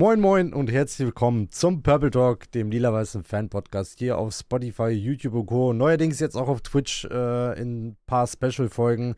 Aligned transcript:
Moin 0.00 0.18
Moin 0.18 0.54
und 0.54 0.72
herzlich 0.72 1.08
willkommen 1.08 1.50
zum 1.50 1.82
Purple 1.82 2.10
Talk, 2.10 2.50
dem 2.52 2.70
lila-weißen 2.70 3.22
Fan-Podcast 3.22 3.98
hier 3.98 4.16
auf 4.16 4.32
Spotify, 4.32 4.88
YouTube 4.88 5.34
und 5.34 5.44
Co. 5.44 5.74
Neuerdings 5.74 6.20
jetzt 6.20 6.36
auch 6.36 6.48
auf 6.48 6.62
Twitch 6.62 7.04
äh, 7.04 7.60
in 7.60 7.88
ein 7.88 7.96
paar 8.06 8.26
Special-Folgen. 8.26 9.14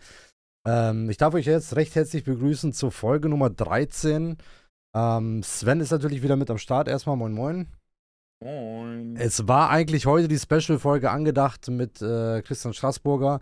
Ähm, 0.66 1.08
ich 1.08 1.18
darf 1.18 1.34
euch 1.34 1.46
jetzt 1.46 1.76
recht 1.76 1.95
herzlich 1.95 2.24
begrüßen 2.24 2.72
zur 2.72 2.90
Folge 2.90 3.29
Nummer 3.29 3.48
13. 3.48 4.38
Ähm, 4.92 5.42
Sven 5.45 5.79
ist 5.79 5.92
natürlich 5.92 6.24
wieder 6.24 6.34
mit 6.34 6.50
am 6.50 6.58
Start. 6.58 6.88
Erstmal 6.88 7.17
Moin 7.17 7.33
Moin. 7.33 7.69
Moin. 8.42 9.14
Es 9.17 9.46
war 9.46 9.71
eigentlich 9.71 10.06
heute 10.06 10.26
die 10.26 10.37
Special-Folge 10.37 11.12
angedacht 11.12 11.69
mit 11.69 12.03
äh, 12.03 12.42
Christian 12.42 12.74
Straßburger. 12.74 13.38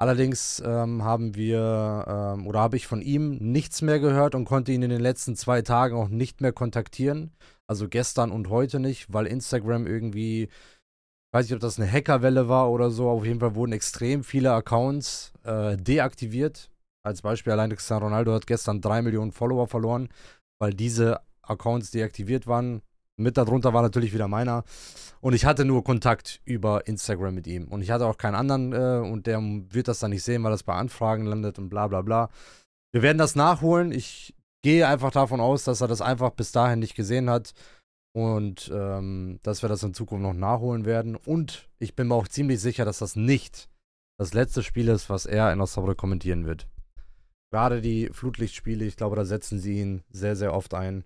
Allerdings 0.00 0.62
ähm, 0.64 1.04
haben 1.04 1.34
wir 1.34 2.06
ähm, 2.08 2.46
oder 2.46 2.60
habe 2.60 2.78
ich 2.78 2.86
von 2.86 3.02
ihm 3.02 3.36
nichts 3.36 3.82
mehr 3.82 4.00
gehört 4.00 4.34
und 4.34 4.46
konnte 4.46 4.72
ihn 4.72 4.82
in 4.82 4.88
den 4.88 5.00
letzten 5.00 5.36
zwei 5.36 5.60
Tagen 5.60 5.94
auch 5.94 6.08
nicht 6.08 6.40
mehr 6.40 6.52
kontaktieren. 6.52 7.32
Also 7.66 7.86
gestern 7.86 8.30
und 8.32 8.48
heute 8.48 8.80
nicht, 8.80 9.12
weil 9.12 9.26
Instagram 9.26 9.86
irgendwie, 9.86 10.48
weiß 11.34 11.46
ich, 11.46 11.52
ob 11.52 11.60
das 11.60 11.78
eine 11.78 11.90
Hackerwelle 11.90 12.48
war 12.48 12.70
oder 12.70 12.90
so. 12.90 13.10
Auf 13.10 13.26
jeden 13.26 13.40
Fall 13.40 13.54
wurden 13.54 13.72
extrem 13.72 14.24
viele 14.24 14.52
Accounts 14.54 15.34
äh, 15.44 15.76
deaktiviert. 15.76 16.70
Als 17.04 17.20
Beispiel 17.20 17.52
allein 17.52 17.68
Cristiano 17.68 18.06
Ronaldo 18.06 18.32
hat 18.32 18.46
gestern 18.46 18.80
drei 18.80 19.02
Millionen 19.02 19.32
Follower 19.32 19.68
verloren, 19.68 20.08
weil 20.58 20.72
diese 20.72 21.20
Accounts 21.42 21.90
deaktiviert 21.90 22.46
waren. 22.46 22.80
Mit 23.20 23.36
darunter 23.36 23.72
war 23.72 23.82
natürlich 23.82 24.12
wieder 24.14 24.28
meiner. 24.28 24.64
Und 25.20 25.34
ich 25.34 25.44
hatte 25.44 25.64
nur 25.64 25.84
Kontakt 25.84 26.40
über 26.44 26.86
Instagram 26.86 27.34
mit 27.34 27.46
ihm. 27.46 27.68
Und 27.68 27.82
ich 27.82 27.90
hatte 27.90 28.06
auch 28.06 28.16
keinen 28.16 28.34
anderen 28.34 28.72
äh, 28.72 29.06
und 29.06 29.26
der 29.26 29.40
wird 29.40 29.88
das 29.88 29.98
dann 29.98 30.10
nicht 30.10 30.22
sehen, 30.22 30.42
weil 30.42 30.50
das 30.50 30.62
bei 30.62 30.74
Anfragen 30.74 31.26
landet 31.26 31.58
und 31.58 31.68
bla 31.68 31.86
bla 31.88 32.02
bla. 32.02 32.30
Wir 32.92 33.02
werden 33.02 33.18
das 33.18 33.36
nachholen. 33.36 33.92
Ich 33.92 34.34
gehe 34.62 34.88
einfach 34.88 35.10
davon 35.10 35.40
aus, 35.40 35.64
dass 35.64 35.80
er 35.80 35.88
das 35.88 36.00
einfach 36.00 36.30
bis 36.30 36.52
dahin 36.52 36.78
nicht 36.78 36.94
gesehen 36.94 37.28
hat. 37.28 37.52
Und 38.12 38.70
ähm, 38.74 39.38
dass 39.42 39.62
wir 39.62 39.68
das 39.68 39.82
in 39.84 39.94
Zukunft 39.94 40.22
noch 40.22 40.32
nachholen 40.34 40.84
werden. 40.84 41.14
Und 41.14 41.68
ich 41.78 41.94
bin 41.94 42.08
mir 42.08 42.14
auch 42.14 42.26
ziemlich 42.26 42.60
sicher, 42.60 42.84
dass 42.84 42.98
das 42.98 43.14
nicht 43.14 43.68
das 44.18 44.34
letzte 44.34 44.62
Spiel 44.62 44.88
ist, 44.88 45.08
was 45.08 45.26
er 45.26 45.52
in 45.52 45.60
Osnabrück 45.60 45.96
kommentieren 45.98 46.44
wird. 46.44 46.66
Gerade 47.52 47.80
die 47.80 48.08
Flutlichtspiele, 48.12 48.84
ich 48.84 48.96
glaube, 48.96 49.16
da 49.16 49.24
setzen 49.24 49.58
sie 49.58 49.80
ihn 49.80 50.02
sehr, 50.10 50.36
sehr 50.36 50.54
oft 50.54 50.74
ein. 50.74 51.04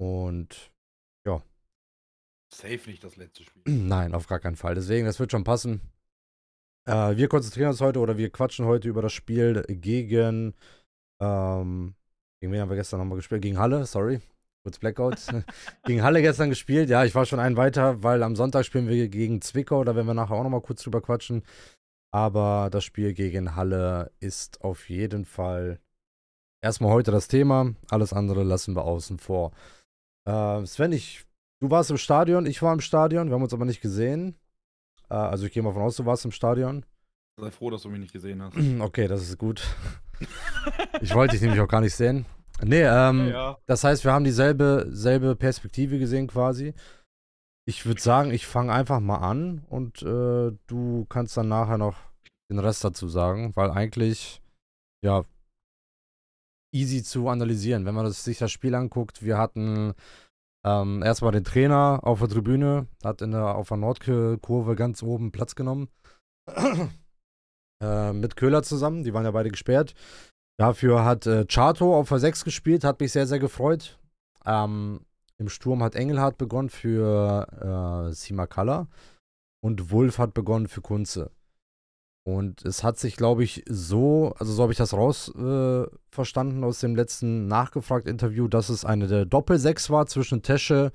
Und 0.00 0.70
ja. 1.26 1.42
Safe 2.52 2.80
nicht 2.86 3.04
das 3.04 3.16
letzte 3.16 3.44
Spiel. 3.44 3.62
Nein, 3.66 4.14
auf 4.14 4.26
gar 4.26 4.40
keinen 4.40 4.56
Fall. 4.56 4.74
Deswegen, 4.74 5.06
das 5.06 5.20
wird 5.20 5.32
schon 5.32 5.44
passen. 5.44 5.80
Äh, 6.88 7.16
wir 7.16 7.28
konzentrieren 7.28 7.68
uns 7.70 7.80
heute 7.80 8.00
oder 8.00 8.16
wir 8.16 8.30
quatschen 8.30 8.64
heute 8.64 8.88
über 8.88 9.02
das 9.02 9.12
Spiel 9.12 9.62
gegen. 9.68 10.54
Ähm, 11.20 11.94
gegen 12.40 12.52
wen 12.52 12.60
haben 12.60 12.70
wir 12.70 12.76
gestern 12.76 13.00
nochmal 13.00 13.16
gespielt? 13.16 13.42
Gegen 13.42 13.58
Halle, 13.58 13.84
sorry. 13.84 14.20
Kurz 14.62 14.78
Blackout. 14.78 15.18
gegen 15.84 16.02
Halle 16.02 16.22
gestern 16.22 16.48
gespielt. 16.48 16.88
Ja, 16.88 17.04
ich 17.04 17.14
war 17.14 17.26
schon 17.26 17.40
einen 17.40 17.56
weiter, 17.56 18.02
weil 18.02 18.22
am 18.22 18.36
Sonntag 18.36 18.64
spielen 18.64 18.88
wir 18.88 19.08
gegen 19.08 19.42
Zwickau. 19.42 19.84
Da 19.84 19.94
werden 19.94 20.06
wir 20.06 20.14
nachher 20.14 20.36
auch 20.36 20.42
nochmal 20.42 20.62
kurz 20.62 20.82
drüber 20.82 21.02
quatschen. 21.02 21.42
Aber 22.10 22.70
das 22.70 22.84
Spiel 22.84 23.12
gegen 23.12 23.54
Halle 23.54 24.10
ist 24.20 24.62
auf 24.62 24.88
jeden 24.88 25.26
Fall 25.26 25.78
erstmal 26.62 26.92
heute 26.92 27.10
das 27.10 27.28
Thema. 27.28 27.74
Alles 27.90 28.14
andere 28.14 28.44
lassen 28.44 28.74
wir 28.74 28.84
außen 28.84 29.18
vor. 29.18 29.52
Äh, 30.28 30.66
Sven, 30.66 30.92
ich, 30.92 31.24
du 31.60 31.70
warst 31.70 31.90
im 31.90 31.96
Stadion, 31.96 32.44
ich 32.44 32.60
war 32.60 32.72
im 32.72 32.80
Stadion, 32.80 33.28
wir 33.28 33.34
haben 33.34 33.42
uns 33.42 33.54
aber 33.54 33.64
nicht 33.64 33.80
gesehen. 33.80 34.38
Äh, 35.08 35.14
also 35.14 35.46
ich 35.46 35.52
gehe 35.52 35.62
mal 35.62 35.72
von 35.72 35.82
aus, 35.82 35.96
du 35.96 36.04
warst 36.04 36.24
im 36.24 36.32
Stadion. 36.32 36.84
Sei 37.40 37.50
froh, 37.50 37.70
dass 37.70 37.82
du 37.82 37.88
mich 37.88 38.00
nicht 38.00 38.12
gesehen 38.12 38.42
hast. 38.42 38.54
Okay, 38.80 39.08
das 39.08 39.22
ist 39.22 39.38
gut. 39.38 39.62
ich 41.00 41.14
wollte 41.14 41.32
dich 41.32 41.42
nämlich 41.42 41.60
auch 41.60 41.68
gar 41.68 41.80
nicht 41.80 41.94
sehen. 41.94 42.26
Nee, 42.62 42.82
ähm, 42.82 43.28
Ja, 43.28 43.32
ja. 43.52 43.58
das 43.66 43.84
heißt, 43.84 44.04
wir 44.04 44.12
haben 44.12 44.24
dieselbe 44.24 44.86
selbe 44.90 45.36
Perspektive 45.36 45.98
gesehen 45.98 46.26
quasi. 46.26 46.74
Ich 47.66 47.86
würde 47.86 48.00
sagen, 48.00 48.30
ich 48.32 48.46
fange 48.46 48.72
einfach 48.72 48.98
mal 49.00 49.18
an 49.18 49.64
und 49.68 50.02
äh, 50.02 50.52
du 50.66 51.06
kannst 51.08 51.36
dann 51.36 51.48
nachher 51.48 51.78
noch 51.78 51.96
den 52.50 52.58
Rest 52.58 52.82
dazu 52.82 53.08
sagen, 53.08 53.52
weil 53.54 53.70
eigentlich, 53.70 54.42
ja, 55.04 55.24
easy 56.72 57.02
zu 57.02 57.28
analysieren. 57.28 57.84
Wenn 57.84 57.94
man 57.94 58.04
das, 58.04 58.24
sich 58.24 58.38
das 58.38 58.52
Spiel 58.52 58.74
anguckt, 58.74 59.22
wir 59.22 59.38
hatten 59.38 59.94
ähm, 60.64 61.02
erstmal 61.02 61.32
den 61.32 61.44
Trainer 61.44 62.00
auf 62.02 62.18
der 62.20 62.28
Tribüne, 62.28 62.86
hat 63.04 63.22
in 63.22 63.30
der, 63.30 63.54
auf 63.54 63.68
der 63.68 63.76
Nordkurve 63.76 64.76
ganz 64.76 65.02
oben 65.02 65.32
Platz 65.32 65.54
genommen. 65.54 65.88
äh, 67.82 68.12
mit 68.12 68.36
Köhler 68.36 68.62
zusammen, 68.62 69.04
die 69.04 69.14
waren 69.14 69.24
ja 69.24 69.30
beide 69.30 69.50
gesperrt. 69.50 69.94
Dafür 70.58 71.04
hat 71.04 71.26
äh, 71.26 71.44
Chato 71.46 71.96
auf 71.96 72.08
der 72.08 72.18
6 72.18 72.44
gespielt, 72.44 72.84
hat 72.84 73.00
mich 73.00 73.12
sehr, 73.12 73.26
sehr 73.26 73.38
gefreut. 73.38 73.98
Ähm, 74.44 75.00
Im 75.38 75.48
Sturm 75.48 75.82
hat 75.82 75.94
Engelhardt 75.94 76.36
begonnen 76.36 76.70
für 76.70 78.08
äh, 78.10 78.12
Simakala 78.12 78.88
und 79.62 79.90
Wolf 79.92 80.18
hat 80.18 80.34
begonnen 80.34 80.66
für 80.66 80.80
Kunze. 80.80 81.30
Und 82.28 82.62
es 82.66 82.84
hat 82.84 82.98
sich, 82.98 83.16
glaube 83.16 83.42
ich, 83.42 83.64
so, 83.70 84.34
also 84.38 84.52
so 84.52 84.62
habe 84.62 84.72
ich 84.72 84.76
das 84.76 84.92
raus 84.92 85.34
äh, 85.34 85.86
verstanden 86.10 86.62
aus 86.62 86.78
dem 86.80 86.94
letzten 86.94 87.46
Nachgefragt-Interview, 87.46 88.48
dass 88.48 88.68
es 88.68 88.84
eine 88.84 89.06
der 89.06 89.24
Doppel-6 89.24 89.88
war 89.88 90.06
zwischen 90.06 90.42
Tesche 90.42 90.92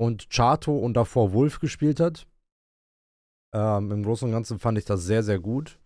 und 0.00 0.30
Chato 0.30 0.78
und 0.78 0.94
davor 0.94 1.34
Wolf 1.34 1.60
gespielt 1.60 2.00
hat. 2.00 2.26
Ähm, 3.54 3.90
Im 3.90 4.02
Großen 4.02 4.26
und 4.26 4.32
Ganzen 4.32 4.58
fand 4.58 4.78
ich 4.78 4.86
das 4.86 5.02
sehr, 5.04 5.22
sehr 5.22 5.38
gut. 5.38 5.78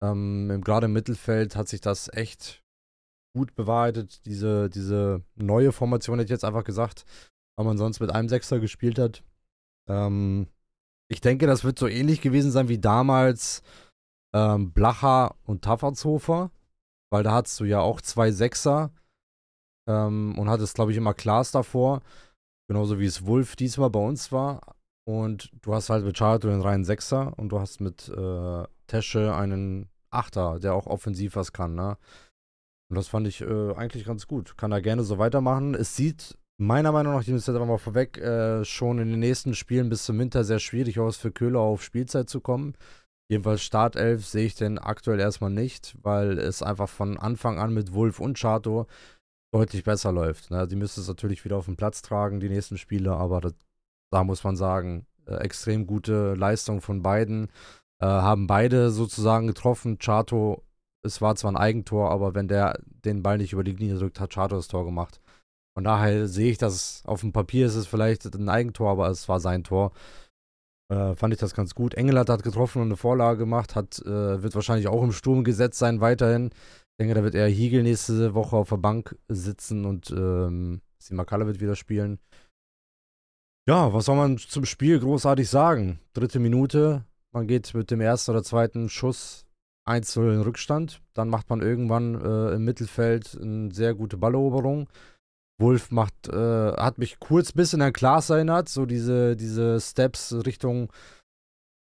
Ähm, 0.00 0.48
im- 0.48 0.62
Gerade 0.62 0.86
im 0.86 0.92
Mittelfeld 0.92 1.56
hat 1.56 1.66
sich 1.66 1.80
das 1.80 2.08
echt 2.12 2.62
gut 3.36 3.56
bewahrheitet. 3.56 4.24
Diese, 4.26 4.70
diese 4.70 5.24
neue 5.34 5.72
Formation 5.72 6.20
hätte 6.20 6.26
ich 6.26 6.30
jetzt 6.36 6.44
einfach 6.44 6.62
gesagt, 6.62 7.04
weil 7.56 7.66
man 7.66 7.78
sonst 7.78 7.98
mit 7.98 8.12
einem 8.12 8.28
Sechser 8.28 8.60
gespielt 8.60 9.00
hat. 9.00 9.24
Ähm, 9.88 10.46
ich 11.10 11.20
denke, 11.20 11.48
das 11.48 11.64
wird 11.64 11.80
so 11.80 11.88
ähnlich 11.88 12.20
gewesen 12.20 12.52
sein 12.52 12.68
wie 12.68 12.78
damals 12.78 13.64
ähm, 14.34 14.72
Blacher 14.72 15.34
und 15.44 15.62
Taffertshofer, 15.62 16.50
weil 17.10 17.22
da 17.22 17.32
hattest 17.32 17.58
du 17.60 17.64
ja 17.64 17.80
auch 17.80 18.00
zwei 18.00 18.30
Sechser 18.30 18.90
ähm, 19.88 20.38
und 20.38 20.48
hattest, 20.48 20.74
glaube 20.74 20.92
ich, 20.92 20.98
immer 20.98 21.14
Klaas 21.14 21.50
davor, 21.50 22.02
genauso 22.68 22.98
wie 22.98 23.06
es 23.06 23.26
Wolf 23.26 23.56
diesmal 23.56 23.90
bei 23.90 24.00
uns 24.00 24.32
war. 24.32 24.74
Und 25.06 25.50
du 25.62 25.74
hast 25.74 25.88
halt 25.88 26.04
mit 26.04 26.18
Charlotte 26.18 26.48
den 26.48 26.60
reinen 26.60 26.84
Sechser 26.84 27.32
und 27.38 27.48
du 27.48 27.60
hast 27.60 27.80
mit 27.80 28.08
äh, 28.10 28.64
Tesche 28.86 29.34
einen 29.34 29.88
Achter, 30.10 30.58
der 30.58 30.74
auch 30.74 30.86
offensiv 30.86 31.36
was 31.36 31.52
kann, 31.52 31.74
ne? 31.74 31.96
Und 32.90 32.96
das 32.96 33.08
fand 33.08 33.26
ich 33.26 33.42
äh, 33.42 33.74
eigentlich 33.74 34.04
ganz 34.04 34.26
gut. 34.26 34.56
Kann 34.56 34.72
er 34.72 34.80
gerne 34.80 35.02
so 35.02 35.18
weitermachen. 35.18 35.74
Es 35.74 35.94
sieht 35.94 36.38
meiner 36.58 36.92
Meinung 36.92 37.12
nach, 37.12 37.20
ich 37.20 37.26
nehme 37.26 37.38
es 37.38 37.46
jetzt 37.46 37.54
einfach 37.54 37.68
mal 37.68 37.78
vorweg, 37.78 38.18
äh, 38.18 38.64
schon 38.64 38.98
in 38.98 39.10
den 39.10 39.20
nächsten 39.20 39.54
Spielen 39.54 39.88
bis 39.88 40.04
zum 40.04 40.18
Winter 40.18 40.44
sehr 40.44 40.58
schwierig 40.58 40.98
aus, 40.98 41.16
für 41.16 41.30
Köhler 41.30 41.60
auf 41.60 41.82
Spielzeit 41.82 42.28
zu 42.28 42.40
kommen. 42.40 42.74
Jedenfalls 43.30 43.62
Startelf 43.62 44.26
sehe 44.26 44.46
ich 44.46 44.54
den 44.54 44.78
aktuell 44.78 45.20
erstmal 45.20 45.50
nicht, 45.50 45.96
weil 46.02 46.38
es 46.38 46.62
einfach 46.62 46.88
von 46.88 47.18
Anfang 47.18 47.58
an 47.58 47.74
mit 47.74 47.92
Wolf 47.92 48.20
und 48.20 48.38
Chato 48.38 48.86
deutlich 49.52 49.84
besser 49.84 50.12
läuft. 50.12 50.50
Ne? 50.50 50.66
Die 50.66 50.76
müsste 50.76 51.00
es 51.00 51.08
natürlich 51.08 51.44
wieder 51.44 51.56
auf 51.56 51.66
den 51.66 51.76
Platz 51.76 52.02
tragen, 52.02 52.40
die 52.40 52.48
nächsten 52.48 52.78
Spiele, 52.78 53.12
aber 53.12 53.40
das, 53.40 53.54
da 54.10 54.24
muss 54.24 54.44
man 54.44 54.56
sagen, 54.56 55.06
äh, 55.26 55.36
extrem 55.36 55.86
gute 55.86 56.34
Leistung 56.34 56.80
von 56.80 57.02
beiden. 57.02 57.48
Äh, 58.00 58.06
haben 58.06 58.46
beide 58.46 58.90
sozusagen 58.90 59.46
getroffen. 59.46 59.98
Chato, 59.98 60.62
es 61.02 61.20
war 61.20 61.36
zwar 61.36 61.52
ein 61.52 61.56
Eigentor, 61.56 62.10
aber 62.10 62.34
wenn 62.34 62.48
der 62.48 62.78
den 63.04 63.22
Ball 63.22 63.38
nicht 63.38 63.52
über 63.52 63.64
die 63.64 63.72
Linie 63.72 63.98
drückt, 63.98 64.20
hat 64.20 64.32
Chato 64.32 64.56
das 64.56 64.68
Tor 64.68 64.84
gemacht. 64.84 65.20
Von 65.74 65.84
daher 65.84 66.28
sehe 66.28 66.50
ich 66.50 66.58
das, 66.58 67.02
auf 67.06 67.20
dem 67.20 67.32
Papier 67.32 67.66
ist 67.66 67.76
es 67.76 67.86
vielleicht 67.86 68.24
ein 68.26 68.48
Eigentor, 68.48 68.90
aber 68.90 69.08
es 69.08 69.28
war 69.28 69.40
sein 69.40 69.64
Tor. 69.64 69.92
Äh, 70.90 71.14
fand 71.16 71.34
ich 71.34 71.40
das 71.40 71.54
ganz 71.54 71.74
gut. 71.74 71.94
Engelhardt 71.94 72.30
hat 72.30 72.42
getroffen 72.42 72.80
und 72.80 72.88
eine 72.88 72.96
Vorlage 72.96 73.38
gemacht, 73.38 73.74
hat, 73.74 74.00
äh, 74.00 74.42
wird 74.42 74.54
wahrscheinlich 74.54 74.88
auch 74.88 75.02
im 75.02 75.12
Sturm 75.12 75.44
gesetzt 75.44 75.78
sein 75.78 76.00
weiterhin. 76.00 76.46
Ich 76.46 76.96
denke, 77.00 77.14
da 77.14 77.22
wird 77.22 77.34
eher 77.34 77.48
Hiegel 77.48 77.82
nächste 77.82 78.34
Woche 78.34 78.56
auf 78.56 78.70
der 78.70 78.78
Bank 78.78 79.16
sitzen 79.28 79.84
und 79.84 80.10
ähm, 80.10 80.80
Simakala 80.98 81.46
wird 81.46 81.60
wieder 81.60 81.76
spielen. 81.76 82.18
Ja, 83.68 83.92
was 83.92 84.06
soll 84.06 84.16
man 84.16 84.38
zum 84.38 84.64
Spiel 84.64 84.98
großartig 84.98 85.48
sagen? 85.48 86.00
Dritte 86.14 86.38
Minute, 86.38 87.04
man 87.32 87.46
geht 87.46 87.74
mit 87.74 87.90
dem 87.90 88.00
ersten 88.00 88.30
oder 88.30 88.42
zweiten 88.42 88.88
Schuss 88.88 89.44
1-0 89.86 90.34
in 90.34 90.40
Rückstand. 90.40 91.02
Dann 91.12 91.28
macht 91.28 91.50
man 91.50 91.60
irgendwann 91.60 92.14
äh, 92.14 92.54
im 92.54 92.64
Mittelfeld 92.64 93.38
eine 93.40 93.72
sehr 93.72 93.94
gute 93.94 94.16
Balleroberung. 94.16 94.88
Wolf 95.60 95.90
macht, 95.90 96.28
äh, 96.28 96.72
hat 96.72 96.98
mich 96.98 97.18
kurz 97.18 97.50
ein 97.50 97.56
bisschen 97.56 97.82
an 97.82 97.92
Klaas 97.92 98.30
erinnert, 98.30 98.68
so 98.68 98.86
diese, 98.86 99.36
diese 99.36 99.80
Steps 99.80 100.32
Richtung, 100.46 100.92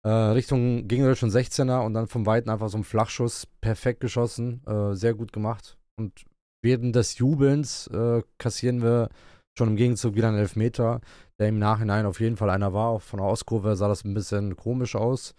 äh, 0.04 0.10
Richtung 0.10 0.88
gegnerischen 0.88 1.30
16er 1.30 1.86
und 1.86 1.94
dann 1.94 2.08
vom 2.08 2.26
Weiten 2.26 2.50
einfach 2.50 2.70
so 2.70 2.78
ein 2.78 2.84
Flachschuss, 2.84 3.48
perfekt 3.62 4.00
geschossen, 4.00 4.66
äh, 4.66 4.96
sehr 4.96 5.14
gut 5.14 5.32
gemacht. 5.32 5.78
Und 6.00 6.26
während 6.64 6.96
des 6.96 7.18
Jubelns 7.20 7.88
äh, 7.88 8.24
kassieren 8.40 8.82
wir 8.82 9.10
schon 9.58 9.70
im 9.70 9.76
Gegenzug 9.76 10.16
wieder 10.16 10.30
einen 10.30 10.38
Elfmeter, 10.38 11.02
der 11.40 11.50
im 11.50 11.60
Nachhinein 11.60 12.06
auf 12.06 12.20
jeden 12.20 12.38
Fall 12.38 12.50
einer 12.50 12.74
war. 12.74 12.90
Auch 12.90 13.02
von 13.02 13.20
der 13.20 13.28
Auskurve 13.28 13.76
sah 13.76 13.88
das 13.88 14.04
ein 14.04 14.14
bisschen 14.14 14.56
komisch 14.56 14.96
aus. 14.96 15.36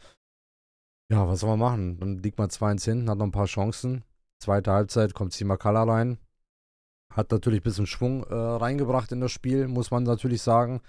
Ja, 1.10 1.26
was 1.26 1.40
soll 1.40 1.50
man 1.50 1.58
machen? 1.58 2.00
Dann 2.00 2.18
liegt 2.18 2.38
man 2.38 2.50
2-1 2.50 2.84
hinten, 2.84 3.10
hat 3.10 3.18
noch 3.18 3.26
ein 3.26 3.32
paar 3.32 3.46
Chancen. 3.46 4.04
Zweite 4.42 4.72
Halbzeit 4.72 5.14
kommt 5.14 5.32
Simakala 5.32 5.84
rein. 5.84 6.18
Hat 7.18 7.32
natürlich 7.32 7.60
ein 7.60 7.64
bisschen 7.64 7.86
Schwung 7.88 8.22
äh, 8.22 8.34
reingebracht 8.34 9.10
in 9.10 9.20
das 9.20 9.32
Spiel, 9.32 9.66
muss 9.66 9.90
man 9.90 10.04
natürlich 10.04 10.40
sagen. 10.40 10.80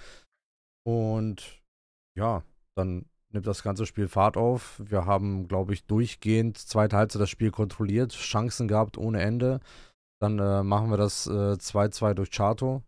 Und 0.86 1.62
ja, 2.16 2.44
dann 2.76 3.06
nimmt 3.32 3.48
das 3.48 3.64
ganze 3.64 3.88
Spiel 3.88 4.08
Fahrt 4.08 4.38
auf. 4.38 4.80
Wir 4.84 5.06
haben, 5.06 5.48
glaube 5.48 5.74
ich, 5.74 5.86
durchgehend 5.86 6.58
zweite 6.58 6.98
Halbzeit 6.98 7.22
das 7.24 7.32
Spiel 7.32 7.50
kontrolliert, 7.50 8.12
Chancen 8.12 8.68
gehabt 8.68 8.98
ohne 8.98 9.22
Ende. 9.22 9.60
Dann 10.22 10.38
äh, 10.38 10.62
machen 10.62 10.92
wir 10.92 10.98
das 10.98 11.28
2-2 11.28 12.12
äh, 12.12 12.16
durch 12.16 12.30
Chato 12.30 12.84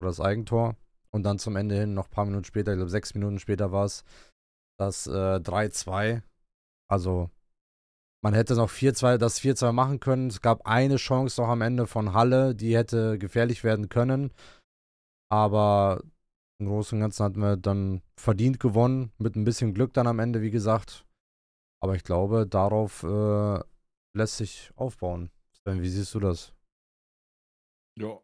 oder 0.00 0.08
das 0.08 0.20
Eigentor. 0.20 0.74
Und 1.10 1.22
dann 1.24 1.38
zum 1.38 1.56
Ende 1.56 1.74
hin, 1.74 1.92
noch 1.92 2.06
ein 2.06 2.10
paar 2.10 2.24
Minuten 2.24 2.44
später, 2.44 2.72
ich 2.72 2.76
glaube 2.78 2.90
sechs 2.90 3.14
Minuten 3.14 3.38
später 3.38 3.72
war 3.72 3.84
es, 3.84 4.04
das 4.78 5.06
äh, 5.06 5.10
3-2. 5.36 6.22
Also 6.88 7.30
man 8.26 8.34
hätte 8.34 8.56
noch 8.56 8.70
4-2, 8.70 9.18
das 9.18 9.40
4-2 9.40 9.70
machen 9.70 10.00
können. 10.00 10.26
Es 10.26 10.40
gab 10.40 10.66
eine 10.66 10.96
Chance 10.96 11.40
noch 11.40 11.48
am 11.48 11.60
Ende 11.60 11.86
von 11.86 12.12
Halle, 12.12 12.56
die 12.56 12.76
hätte 12.76 13.18
gefährlich 13.18 13.62
werden 13.62 13.88
können. 13.88 14.32
Aber 15.30 16.02
im 16.58 16.66
Großen 16.66 16.96
und 16.96 17.02
Ganzen 17.02 17.22
hatten 17.22 17.38
wir 17.38 17.56
dann 17.56 18.02
verdient 18.18 18.58
gewonnen, 18.58 19.12
mit 19.18 19.36
ein 19.36 19.44
bisschen 19.44 19.74
Glück 19.74 19.94
dann 19.94 20.08
am 20.08 20.18
Ende, 20.18 20.42
wie 20.42 20.50
gesagt. 20.50 21.06
Aber 21.80 21.94
ich 21.94 22.02
glaube, 22.02 22.48
darauf 22.48 23.04
äh, 23.04 23.60
lässt 24.12 24.38
sich 24.38 24.72
aufbauen. 24.74 25.30
Sven, 25.52 25.80
wie 25.80 25.88
siehst 25.88 26.12
du 26.12 26.18
das? 26.18 26.52
Ja, 27.96 28.18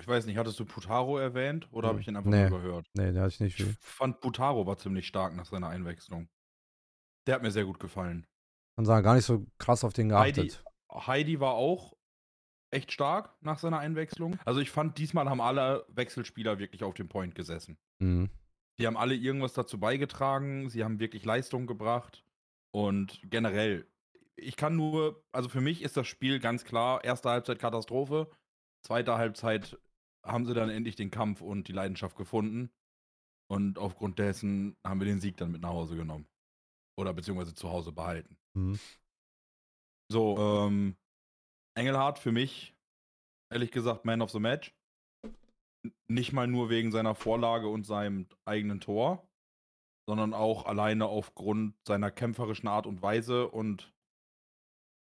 ich 0.00 0.08
weiß 0.08 0.26
nicht, 0.26 0.38
hattest 0.38 0.58
du 0.58 0.64
Putaro 0.64 1.18
erwähnt 1.18 1.72
oder 1.72 1.86
habe 1.86 1.98
hm, 1.98 2.00
ich 2.00 2.06
den 2.06 2.16
einfach 2.16 2.30
nee. 2.30 2.50
nur 2.50 2.62
gehört? 2.62 2.86
Nee, 2.94 3.12
den 3.12 3.20
hatte 3.20 3.28
ich 3.28 3.38
nicht. 3.38 3.60
Ich 3.60 3.78
fand 3.78 4.20
Putaro 4.20 4.66
war 4.66 4.76
ziemlich 4.76 5.06
stark 5.06 5.36
nach 5.36 5.46
seiner 5.46 5.68
Einwechslung. 5.68 6.28
Der 7.28 7.36
hat 7.36 7.42
mir 7.42 7.52
sehr 7.52 7.64
gut 7.64 7.78
gefallen. 7.78 8.26
Man 8.76 8.86
sah 8.86 9.00
gar 9.00 9.14
nicht 9.14 9.24
so 9.24 9.46
krass 9.58 9.84
auf 9.84 9.92
den 9.92 10.10
geachtet. 10.10 10.64
Heidi, 10.92 11.06
Heidi 11.06 11.40
war 11.40 11.54
auch 11.54 11.96
echt 12.70 12.92
stark 12.92 13.34
nach 13.40 13.58
seiner 13.58 13.78
Einwechslung. 13.78 14.38
Also 14.44 14.60
ich 14.60 14.70
fand, 14.70 14.98
diesmal 14.98 15.28
haben 15.30 15.40
alle 15.40 15.86
Wechselspieler 15.88 16.58
wirklich 16.58 16.84
auf 16.84 16.94
dem 16.94 17.08
Point 17.08 17.34
gesessen. 17.34 17.78
Mhm. 17.98 18.30
Die 18.78 18.86
haben 18.86 18.96
alle 18.96 19.14
irgendwas 19.14 19.54
dazu 19.54 19.80
beigetragen, 19.80 20.68
sie 20.68 20.84
haben 20.84 21.00
wirklich 21.00 21.24
Leistung 21.24 21.66
gebracht. 21.66 22.24
Und 22.72 23.20
generell, 23.24 23.86
ich 24.36 24.56
kann 24.56 24.76
nur, 24.76 25.24
also 25.32 25.48
für 25.48 25.62
mich 25.62 25.80
ist 25.80 25.96
das 25.96 26.06
Spiel 26.06 26.40
ganz 26.40 26.64
klar, 26.64 27.02
erste 27.02 27.30
Halbzeit 27.30 27.58
Katastrophe, 27.58 28.30
zweite 28.82 29.16
Halbzeit 29.16 29.78
haben 30.22 30.44
sie 30.44 30.52
dann 30.52 30.68
endlich 30.68 30.96
den 30.96 31.10
Kampf 31.10 31.40
und 31.40 31.68
die 31.68 31.72
Leidenschaft 31.72 32.16
gefunden. 32.16 32.70
Und 33.48 33.78
aufgrund 33.78 34.18
dessen 34.18 34.76
haben 34.84 35.00
wir 35.00 35.06
den 35.06 35.20
Sieg 35.20 35.36
dann 35.36 35.52
mit 35.52 35.62
nach 35.62 35.70
Hause 35.70 35.96
genommen. 35.96 36.26
Oder 36.98 37.14
beziehungsweise 37.14 37.54
zu 37.54 37.70
Hause 37.70 37.92
behalten. 37.92 38.36
Mhm. 38.56 38.78
So, 40.10 40.36
ähm, 40.38 40.96
Engelhardt 41.76 42.18
für 42.18 42.32
mich, 42.32 42.74
ehrlich 43.52 43.70
gesagt, 43.70 44.04
Man 44.04 44.22
of 44.22 44.30
the 44.30 44.40
Match. 44.40 44.74
Nicht 46.08 46.32
mal 46.32 46.46
nur 46.46 46.70
wegen 46.70 46.90
seiner 46.90 47.14
Vorlage 47.14 47.68
und 47.68 47.84
seinem 47.84 48.26
eigenen 48.44 48.80
Tor, 48.80 49.28
sondern 50.08 50.34
auch 50.34 50.64
alleine 50.64 51.06
aufgrund 51.06 51.74
seiner 51.86 52.10
kämpferischen 52.10 52.68
Art 52.68 52.86
und 52.86 53.02
Weise 53.02 53.48
und 53.48 53.92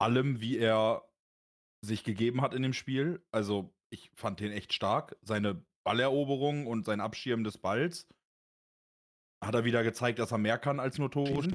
allem, 0.00 0.40
wie 0.40 0.58
er 0.58 1.08
sich 1.84 2.04
gegeben 2.04 2.42
hat 2.42 2.52
in 2.52 2.62
dem 2.62 2.72
Spiel. 2.72 3.24
Also, 3.30 3.72
ich 3.90 4.10
fand 4.14 4.40
den 4.40 4.52
echt 4.52 4.72
stark. 4.72 5.16
Seine 5.22 5.64
Balleroberung 5.84 6.66
und 6.66 6.84
sein 6.84 7.00
Abschirmen 7.00 7.44
des 7.44 7.58
Balls 7.58 8.08
hat 9.44 9.54
er 9.54 9.64
wieder 9.64 9.84
gezeigt, 9.84 10.18
dass 10.18 10.32
er 10.32 10.38
mehr 10.38 10.58
kann 10.58 10.80
als 10.80 10.98
nur 10.98 11.10
Tore. 11.10 11.48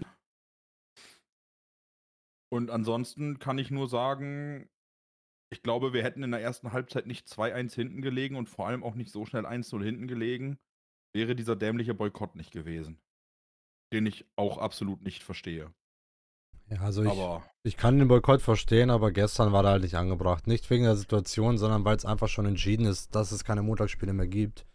Und 2.52 2.70
ansonsten 2.70 3.40
kann 3.40 3.58
ich 3.58 3.72
nur 3.72 3.88
sagen, 3.88 4.70
ich 5.52 5.64
glaube, 5.64 5.94
wir 5.94 6.04
hätten 6.04 6.24
in 6.24 6.32
der 6.32 6.42
ersten 6.42 6.74
Halbzeit 6.74 7.08
nicht 7.08 7.28
2-1 7.28 7.74
hinten 7.74 8.02
gelegen 8.02 8.36
und 8.36 8.50
vor 8.50 8.68
allem 8.68 8.84
auch 8.84 8.96
nicht 8.96 9.12
so 9.12 9.26
schnell 9.26 9.46
1-0 9.46 9.84
hinten 9.84 10.08
gelegen, 10.08 10.60
wäre 11.14 11.36
dieser 11.36 11.56
dämliche 11.56 11.94
Boykott 11.94 12.36
nicht 12.36 12.52
gewesen. 12.52 13.00
Den 13.94 14.06
ich 14.06 14.26
auch 14.36 14.58
absolut 14.58 15.02
nicht 15.02 15.24
verstehe. 15.24 15.74
Ja, 16.70 16.82
also 16.82 17.04
ich, 17.04 17.42
ich 17.64 17.78
kann 17.78 18.00
den 18.00 18.08
Boykott 18.08 18.42
verstehen, 18.42 18.90
aber 18.90 19.12
gestern 19.12 19.52
war 19.52 19.66
er 19.66 19.72
halt 19.72 19.84
nicht 19.84 19.96
angebracht. 19.96 20.48
Nicht 20.48 20.70
wegen 20.70 20.86
der 20.86 20.96
Situation, 20.96 21.58
sondern 21.58 21.84
weil 21.84 21.98
es 21.98 22.06
einfach 22.06 22.30
schon 22.30 22.46
entschieden 22.46 22.86
ist, 22.86 23.14
dass 23.14 23.34
es 23.34 23.44
keine 23.44 23.62
Montagsspiele 23.62 24.14
mehr 24.14 24.28
gibt. 24.28 24.66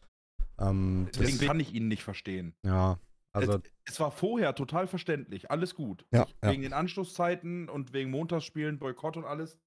Ähm, 0.59 1.09
Deswegen 1.15 1.47
kann 1.47 1.61
ich 1.61 1.73
ihn 1.73 1.89
nicht 1.89 2.03
verstehen. 2.03 2.55
Ja, 2.65 2.99
also, 3.37 3.55
es, 3.55 3.93
es, 3.93 4.01
war 4.01 4.11
vorher 4.11 4.55
total 4.55 4.87
verständlich, 4.87 5.51
alles 5.51 5.75
gut. 5.75 6.07
Ja, 6.13 6.27
ich, 6.27 6.37
wegen 6.41 6.63
den 6.63 6.73
Anschlusszeiten 6.73 7.69
und 7.69 7.93
wegen 7.93 8.11
Montagsspielen, 8.11 8.79
Boykott 8.79 9.17
und 9.17 9.25
alles. 9.25 9.59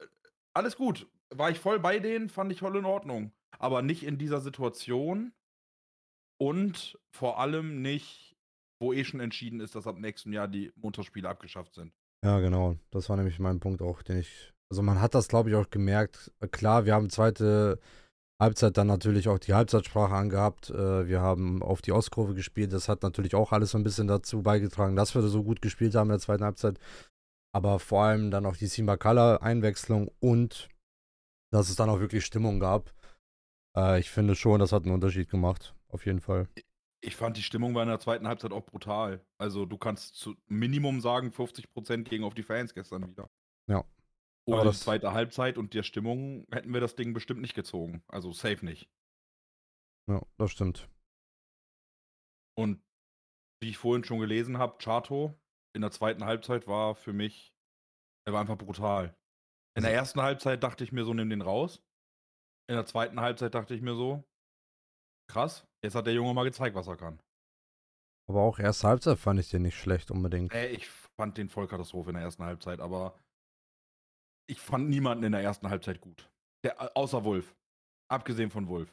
Äh, 0.00 0.06
alles 0.54 0.76
gut. 0.76 1.06
War 1.30 1.50
ich 1.50 1.58
voll 1.58 1.78
bei 1.78 1.98
denen, 1.98 2.28
fand 2.28 2.52
ich 2.52 2.60
voll 2.60 2.76
in 2.76 2.84
Ordnung. 2.84 3.32
Aber 3.58 3.82
nicht 3.82 4.04
in 4.04 4.18
dieser 4.18 4.40
Situation 4.40 5.32
und 6.40 6.98
vor 7.10 7.38
allem 7.40 7.82
nicht, 7.82 8.36
wo 8.80 8.92
eh 8.92 9.04
schon 9.04 9.20
entschieden 9.20 9.60
ist, 9.60 9.74
dass 9.74 9.86
ab 9.86 9.98
nächstem 9.98 10.32
Jahr 10.32 10.48
die 10.48 10.72
Montagsspiele 10.76 11.28
abgeschafft 11.28 11.74
sind. 11.74 11.92
Ja, 12.24 12.40
genau. 12.40 12.76
Das 12.90 13.08
war 13.08 13.16
nämlich 13.16 13.38
mein 13.38 13.60
Punkt 13.60 13.82
auch, 13.82 14.02
den 14.02 14.18
ich. 14.18 14.52
Also 14.70 14.82
man 14.82 15.00
hat 15.00 15.14
das, 15.14 15.28
glaube 15.28 15.50
ich, 15.50 15.56
auch 15.56 15.70
gemerkt. 15.70 16.32
Klar, 16.50 16.84
wir 16.84 16.94
haben 16.94 17.10
zweite 17.10 17.80
Halbzeit 18.40 18.76
dann 18.76 18.86
natürlich 18.86 19.28
auch 19.28 19.38
die 19.38 19.54
Halbzeitsprache 19.54 20.14
angehabt. 20.14 20.70
Äh, 20.70 21.08
wir 21.08 21.20
haben 21.20 21.62
auf 21.62 21.82
die 21.82 21.92
Ostkurve 21.92 22.34
gespielt. 22.34 22.72
Das 22.72 22.88
hat 22.88 23.02
natürlich 23.02 23.34
auch 23.34 23.52
alles 23.52 23.72
so 23.72 23.78
ein 23.78 23.84
bisschen 23.84 24.06
dazu 24.06 24.42
beigetragen, 24.42 24.94
dass 24.94 25.14
wir 25.14 25.22
so 25.22 25.42
gut 25.42 25.60
gespielt 25.60 25.94
haben 25.94 26.08
in 26.08 26.14
der 26.14 26.20
zweiten 26.20 26.44
Halbzeit. 26.44 26.78
Aber 27.52 27.78
vor 27.80 28.04
allem 28.04 28.30
dann 28.30 28.46
auch 28.46 28.56
die 28.56 28.66
Simakala-Einwechslung 28.66 30.10
und 30.20 30.68
dass 31.50 31.68
es 31.68 31.76
dann 31.76 31.90
auch 31.90 31.98
wirklich 31.98 32.24
Stimmung 32.24 32.60
gab. 32.60 32.92
Äh, 33.76 33.98
ich 33.98 34.10
finde 34.10 34.36
schon, 34.36 34.60
das 34.60 34.72
hat 34.72 34.84
einen 34.84 34.94
Unterschied 34.94 35.28
gemacht. 35.28 35.74
Auf 35.88 36.06
jeden 36.06 36.20
Fall. 36.20 36.48
Ich 37.00 37.16
fand, 37.16 37.36
die 37.36 37.42
Stimmung 37.42 37.74
war 37.74 37.82
in 37.82 37.88
der 37.88 38.00
zweiten 38.00 38.28
Halbzeit 38.28 38.52
auch 38.52 38.64
brutal. 38.64 39.24
Also 39.38 39.66
du 39.66 39.78
kannst 39.78 40.14
zu 40.14 40.36
Minimum 40.46 41.00
sagen, 41.00 41.30
50% 41.30 42.04
gegen 42.04 42.24
auf 42.24 42.34
die 42.34 42.42
Fans 42.42 42.74
gestern 42.74 43.08
wieder. 43.08 43.30
Ja, 43.66 43.84
oder 44.48 44.70
die 44.70 44.76
zweite 44.76 45.12
Halbzeit 45.12 45.58
und 45.58 45.74
der 45.74 45.82
Stimmung 45.82 46.46
hätten 46.50 46.72
wir 46.72 46.80
das 46.80 46.96
Ding 46.96 47.12
bestimmt 47.12 47.40
nicht 47.40 47.54
gezogen. 47.54 48.02
Also 48.08 48.32
safe 48.32 48.64
nicht. 48.64 48.90
Ja, 50.08 50.22
das 50.38 50.50
stimmt. 50.50 50.88
Und 52.56 52.82
wie 53.60 53.70
ich 53.70 53.76
vorhin 53.76 54.04
schon 54.04 54.20
gelesen 54.20 54.58
habe, 54.58 54.78
Chato 54.78 55.38
in 55.74 55.82
der 55.82 55.90
zweiten 55.90 56.24
Halbzeit 56.24 56.66
war 56.66 56.94
für 56.94 57.12
mich, 57.12 57.54
er 58.26 58.32
war 58.32 58.40
einfach 58.40 58.58
brutal. 58.58 59.16
In 59.76 59.82
der 59.82 59.92
ersten 59.92 60.20
Halbzeit 60.20 60.62
dachte 60.62 60.82
ich 60.82 60.92
mir 60.92 61.04
so, 61.04 61.14
nimm 61.14 61.30
den 61.30 61.42
raus. 61.42 61.82
In 62.68 62.74
der 62.74 62.86
zweiten 62.86 63.20
Halbzeit 63.20 63.54
dachte 63.54 63.74
ich 63.74 63.82
mir 63.82 63.94
so, 63.94 64.24
krass, 65.30 65.66
jetzt 65.84 65.94
hat 65.94 66.06
der 66.06 66.14
Junge 66.14 66.34
mal 66.34 66.44
gezeigt, 66.44 66.74
was 66.74 66.88
er 66.88 66.96
kann. 66.96 67.20
Aber 68.28 68.42
auch 68.42 68.58
erste 68.58 68.88
Halbzeit 68.88 69.18
fand 69.18 69.40
ich 69.40 69.50
den 69.50 69.62
nicht 69.62 69.78
schlecht 69.78 70.10
unbedingt. 70.10 70.52
Äh, 70.52 70.68
ich 70.68 70.88
fand 70.88 71.38
den 71.38 71.48
Vollkatastrophe 71.48 72.10
in 72.10 72.14
der 72.14 72.24
ersten 72.24 72.44
Halbzeit, 72.44 72.80
aber 72.80 73.18
ich 74.48 74.58
fand 74.60 74.88
niemanden 74.88 75.24
in 75.24 75.32
der 75.32 75.42
ersten 75.42 75.70
Halbzeit 75.70 76.00
gut. 76.00 76.28
Der, 76.64 76.96
außer 76.96 77.24
Wolf. 77.24 77.54
Abgesehen 78.08 78.50
von 78.50 78.68
Wolf. 78.68 78.92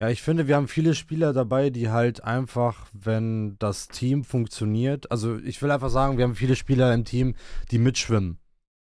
Ja, 0.00 0.08
ich 0.08 0.22
finde, 0.22 0.46
wir 0.46 0.54
haben 0.54 0.68
viele 0.68 0.94
Spieler 0.94 1.32
dabei, 1.32 1.70
die 1.70 1.90
halt 1.90 2.22
einfach, 2.22 2.88
wenn 2.92 3.58
das 3.58 3.88
Team 3.88 4.22
funktioniert, 4.22 5.10
also 5.10 5.38
ich 5.38 5.60
will 5.60 5.72
einfach 5.72 5.90
sagen, 5.90 6.16
wir 6.16 6.24
haben 6.24 6.36
viele 6.36 6.54
Spieler 6.54 6.94
im 6.94 7.04
Team, 7.04 7.34
die 7.72 7.78
mitschwimmen. 7.78 8.38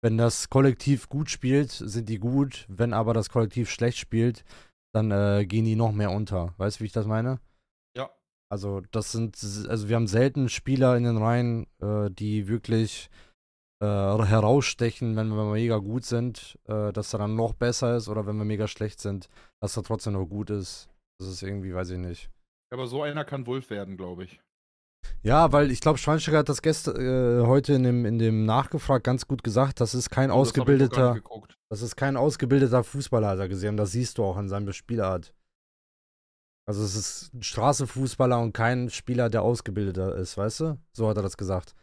Wenn 0.02 0.18
das 0.18 0.50
Kollektiv 0.50 1.08
gut 1.08 1.30
spielt, 1.30 1.70
sind 1.70 2.08
die 2.08 2.18
gut. 2.18 2.66
Wenn 2.68 2.92
aber 2.92 3.14
das 3.14 3.30
Kollektiv 3.30 3.70
schlecht 3.70 3.98
spielt, 3.98 4.44
dann 4.92 5.10
äh, 5.10 5.46
gehen 5.46 5.64
die 5.64 5.76
noch 5.76 5.92
mehr 5.92 6.10
unter. 6.10 6.54
Weißt 6.58 6.78
du, 6.78 6.80
wie 6.80 6.86
ich 6.86 6.92
das 6.92 7.06
meine? 7.06 7.38
Ja. 7.96 8.10
Also, 8.50 8.82
das 8.90 9.12
sind, 9.12 9.36
also 9.68 9.88
wir 9.88 9.96
haben 9.96 10.06
selten 10.06 10.48
Spieler 10.48 10.96
in 10.96 11.04
den 11.04 11.18
Reihen, 11.18 11.66
äh, 11.80 12.10
die 12.10 12.48
wirklich 12.48 13.10
äh, 13.80 13.86
herausstechen, 13.86 15.16
wenn 15.16 15.28
wir 15.28 15.44
mega 15.44 15.78
gut 15.78 16.04
sind, 16.04 16.58
äh, 16.68 16.92
dass 16.92 17.12
er 17.12 17.20
dann 17.20 17.34
noch 17.34 17.54
besser 17.54 17.96
ist 17.96 18.08
oder 18.08 18.26
wenn 18.26 18.36
wir 18.36 18.44
mega 18.44 18.68
schlecht 18.68 19.00
sind, 19.00 19.28
dass 19.60 19.76
er 19.76 19.82
trotzdem 19.82 20.12
noch 20.14 20.26
gut 20.26 20.50
ist. 20.50 20.88
Das 21.18 21.28
ist 21.28 21.42
irgendwie, 21.42 21.74
weiß 21.74 21.90
ich 21.90 21.98
nicht. 21.98 22.30
Aber 22.72 22.86
so 22.86 23.02
einer 23.02 23.24
kann 23.24 23.46
Wolf 23.46 23.70
werden, 23.70 23.96
glaube 23.96 24.24
ich. 24.24 24.40
Ja, 25.22 25.52
weil 25.52 25.70
ich 25.70 25.80
glaube, 25.80 25.98
Schweinsteiger 25.98 26.38
hat 26.38 26.48
das 26.48 26.62
gestern 26.62 26.96
äh, 26.96 27.46
heute 27.46 27.74
in 27.74 27.82
dem, 27.82 28.04
in 28.04 28.18
dem 28.18 28.44
Nachgefragt 28.44 29.04
ganz 29.04 29.26
gut 29.26 29.42
gesagt, 29.42 29.80
das 29.80 29.94
ist 29.94 30.10
kein 30.10 30.30
ausgebildeter, 30.30 31.20
das 31.70 31.82
ist 31.82 31.96
kein 31.96 32.16
ausgebildeter 32.16 32.84
Fußballer, 32.84 33.28
hat 33.28 33.38
er 33.38 33.48
gesehen. 33.48 33.76
Das 33.76 33.92
siehst 33.92 34.18
du 34.18 34.24
auch 34.24 34.36
an 34.36 34.48
seinem 34.48 34.72
Spielart. 34.72 35.34
Also 36.66 36.84
es 36.84 36.94
ist 36.94 37.34
ein 37.34 37.42
Straßenfußballer 37.42 38.38
und 38.38 38.52
kein 38.52 38.90
Spieler, 38.90 39.28
der 39.28 39.42
ausgebildeter 39.42 40.14
ist, 40.16 40.36
weißt 40.36 40.60
du? 40.60 40.78
So 40.92 41.08
hat 41.08 41.16
er 41.16 41.22
das 41.22 41.36
gesagt. 41.36 41.74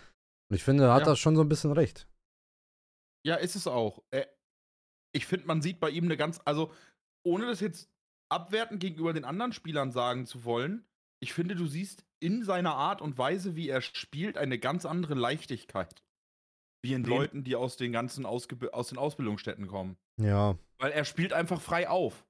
Und 0.50 0.56
ich 0.56 0.64
finde, 0.64 0.86
er 0.86 0.94
hat 0.94 1.02
ja. 1.02 1.08
das 1.08 1.20
schon 1.20 1.36
so 1.36 1.42
ein 1.42 1.50
bisschen 1.50 1.72
recht. 1.72 2.08
Ja, 3.26 3.36
ist 3.36 3.56
es 3.56 3.68
auch. 3.68 4.04
Ich 5.14 5.26
finde, 5.26 5.48
man 5.48 5.62
sieht 5.62 5.80
bei 5.80 5.90
ihm 5.90 6.06
eine 6.06 6.18
ganz, 6.18 6.40
also 6.46 6.74
ohne 7.26 7.46
das 7.46 7.60
jetzt 7.60 7.90
abwertend 8.30 8.80
gegenüber 8.80 9.14
den 9.14 9.26
anderen 9.26 9.54
Spielern 9.54 9.92
sagen 9.92 10.26
zu 10.26 10.46
wollen, 10.46 10.86
ich 11.20 11.34
finde, 11.34 11.56
du 11.56 11.66
siehst 11.66 12.06
in 12.20 12.44
seiner 12.44 12.76
Art 12.76 13.02
und 13.02 13.18
Weise, 13.18 13.56
wie 13.56 13.70
er 13.70 13.82
spielt, 13.82 14.38
eine 14.38 14.60
ganz 14.60 14.86
andere 14.86 15.16
Leichtigkeit. 15.16 16.04
Wie 16.84 16.94
in 16.94 17.04
den 17.04 17.10
Leuten, 17.10 17.44
die 17.44 17.56
aus 17.56 17.76
den 17.76 17.92
ganzen 17.92 18.26
Ausge 18.26 18.72
aus 18.72 18.90
den 18.90 19.00
Ausbildungsstätten 19.00 19.68
kommen. 19.68 19.98
Ja. 20.22 20.58
Weil 20.78 20.92
er 20.92 21.06
spielt 21.06 21.34
einfach 21.34 21.60
frei 21.60 21.90
auf. 21.90 22.26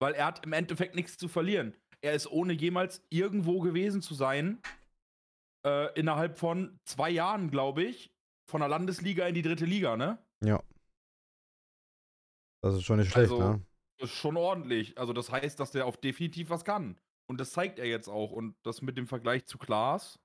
Weil 0.00 0.14
er 0.14 0.26
hat 0.26 0.44
im 0.46 0.54
Endeffekt 0.54 0.94
nichts 0.94 1.18
zu 1.18 1.28
verlieren. 1.28 1.74
Er 2.00 2.14
ist 2.14 2.26
ohne 2.26 2.54
jemals 2.54 3.04
irgendwo 3.10 3.60
gewesen 3.60 4.00
zu 4.00 4.14
sein, 4.14 4.60
äh, 5.64 5.92
innerhalb 5.98 6.38
von 6.38 6.78
zwei 6.84 7.10
Jahren, 7.10 7.50
glaube 7.50 7.82
ich, 7.84 8.14
von 8.48 8.60
der 8.60 8.68
Landesliga 8.68 9.26
in 9.26 9.34
die 9.34 9.42
dritte 9.42 9.64
Liga, 9.64 9.96
ne? 9.96 10.18
Ja. 10.44 10.62
Das 12.62 12.74
ist 12.74 12.84
schon 12.84 12.98
nicht 12.98 13.12
schlecht, 13.12 13.32
Also, 13.32 13.52
ne? 13.52 13.66
Das 13.98 14.10
ist 14.10 14.16
schon 14.16 14.36
ordentlich. 14.36 14.98
Also, 14.98 15.12
das 15.12 15.30
heißt, 15.30 15.58
dass 15.60 15.70
der 15.70 15.86
auf 15.86 15.96
definitiv 15.96 16.50
was 16.50 16.64
kann. 16.64 16.98
Und 17.28 17.38
das 17.38 17.52
zeigt 17.52 17.78
er 17.78 17.86
jetzt 17.86 18.08
auch. 18.08 18.32
Und 18.32 18.56
das 18.62 18.82
mit 18.82 18.96
dem 18.96 19.06
Vergleich 19.06 19.46
zu 19.46 19.58
Klaas. 19.58 20.20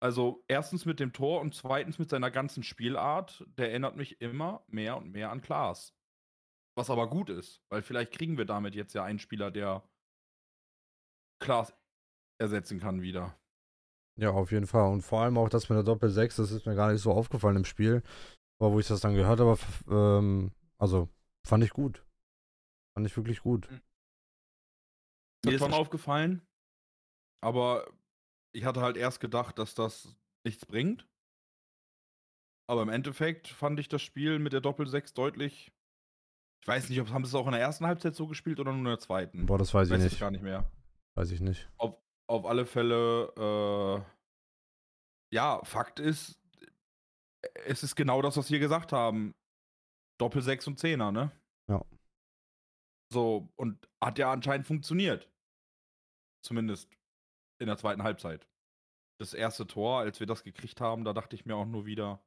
Also, 0.00 0.44
erstens 0.46 0.84
mit 0.84 1.00
dem 1.00 1.12
Tor 1.12 1.40
und 1.40 1.54
zweitens 1.54 1.98
mit 1.98 2.10
seiner 2.10 2.30
ganzen 2.30 2.62
Spielart. 2.62 3.44
Der 3.58 3.70
erinnert 3.70 3.96
mich 3.96 4.20
immer 4.20 4.64
mehr 4.68 4.96
und 4.96 5.10
mehr 5.10 5.30
an 5.30 5.40
Klaas. 5.40 5.94
Was 6.76 6.90
aber 6.90 7.10
gut 7.10 7.28
ist, 7.28 7.60
weil 7.70 7.82
vielleicht 7.82 8.12
kriegen 8.12 8.38
wir 8.38 8.44
damit 8.44 8.76
jetzt 8.76 8.94
ja 8.94 9.02
einen 9.02 9.18
Spieler, 9.18 9.50
der 9.50 9.82
Klaas 11.40 11.74
ersetzen 12.40 12.78
kann 12.78 13.02
wieder. 13.02 13.36
Ja, 14.18 14.30
auf 14.30 14.50
jeden 14.50 14.66
Fall. 14.66 14.90
Und 14.90 15.02
vor 15.02 15.22
allem 15.22 15.38
auch 15.38 15.48
das 15.48 15.68
mit 15.68 15.76
der 15.76 15.84
Doppel-6, 15.84 16.36
das 16.36 16.50
ist 16.50 16.66
mir 16.66 16.74
gar 16.74 16.92
nicht 16.92 17.00
so 17.00 17.12
aufgefallen 17.12 17.56
im 17.56 17.64
Spiel. 17.64 18.02
Aber 18.60 18.72
wo 18.72 18.80
ich 18.80 18.88
das 18.88 19.00
dann 19.00 19.14
gehört 19.14 19.38
habe, 19.40 19.58
ähm, 19.88 20.50
also 20.78 21.08
fand 21.46 21.62
ich 21.62 21.70
gut. 21.70 22.04
Fand 22.96 23.06
ich 23.06 23.16
wirklich 23.16 23.40
gut. 23.42 23.70
Mir 23.70 23.80
Das 25.44 25.54
ist 25.54 25.60
schon 25.60 25.70
war- 25.72 25.78
aufgefallen, 25.78 26.42
aber 27.40 27.88
ich 28.52 28.64
hatte 28.64 28.80
halt 28.80 28.96
erst 28.96 29.20
gedacht, 29.20 29.56
dass 29.58 29.74
das 29.76 30.16
nichts 30.44 30.66
bringt. 30.66 31.06
Aber 32.68 32.82
im 32.82 32.88
Endeffekt 32.88 33.46
fand 33.48 33.78
ich 33.78 33.88
das 33.88 34.02
Spiel 34.02 34.40
mit 34.40 34.52
der 34.52 34.60
Doppel-6 34.60 35.14
deutlich. 35.14 35.72
Ich 36.60 36.66
weiß 36.66 36.88
nicht, 36.88 37.00
ob 37.00 37.10
haben 37.10 37.24
sie 37.24 37.28
es 37.28 37.34
auch 37.36 37.46
in 37.46 37.52
der 37.52 37.60
ersten 37.60 37.86
Halbzeit 37.86 38.16
so 38.16 38.26
gespielt 38.26 38.58
oder 38.58 38.72
nur 38.72 38.80
in 38.80 38.84
der 38.86 38.98
zweiten. 38.98 39.46
Boah, 39.46 39.58
das 39.58 39.72
weiß 39.72 39.88
ich 39.88 39.94
weiß 39.94 40.02
nicht. 40.02 40.18
gar 40.20 40.32
nicht 40.32 40.42
mehr. 40.42 40.68
Weiß 41.14 41.30
ich 41.30 41.40
nicht. 41.40 41.70
Auf, 41.78 41.96
auf 42.28 42.46
alle 42.46 42.66
Fälle, 42.66 43.32
äh, 43.36 45.34
ja, 45.34 45.62
Fakt 45.64 45.98
ist, 45.98 46.40
es 47.64 47.82
ist 47.82 47.96
genau 47.96 48.22
das, 48.22 48.36
was 48.36 48.50
wir 48.50 48.58
gesagt 48.58 48.92
haben. 48.92 49.34
Doppel 50.20 50.42
6 50.42 50.66
und 50.68 50.80
10er, 50.80 51.10
ne? 51.12 51.32
Ja. 51.68 51.84
So, 53.12 53.48
und 53.56 53.88
hat 54.02 54.18
ja 54.18 54.32
anscheinend 54.32 54.66
funktioniert. 54.66 55.30
Zumindest 56.44 56.90
in 57.60 57.66
der 57.66 57.78
zweiten 57.78 58.02
Halbzeit. 58.02 58.48
Das 59.20 59.34
erste 59.34 59.66
Tor, 59.66 60.00
als 60.00 60.20
wir 60.20 60.26
das 60.26 60.44
gekriegt 60.44 60.80
haben, 60.80 61.04
da 61.04 61.12
dachte 61.12 61.34
ich 61.34 61.46
mir 61.46 61.56
auch 61.56 61.66
nur 61.66 61.86
wieder, 61.86 62.22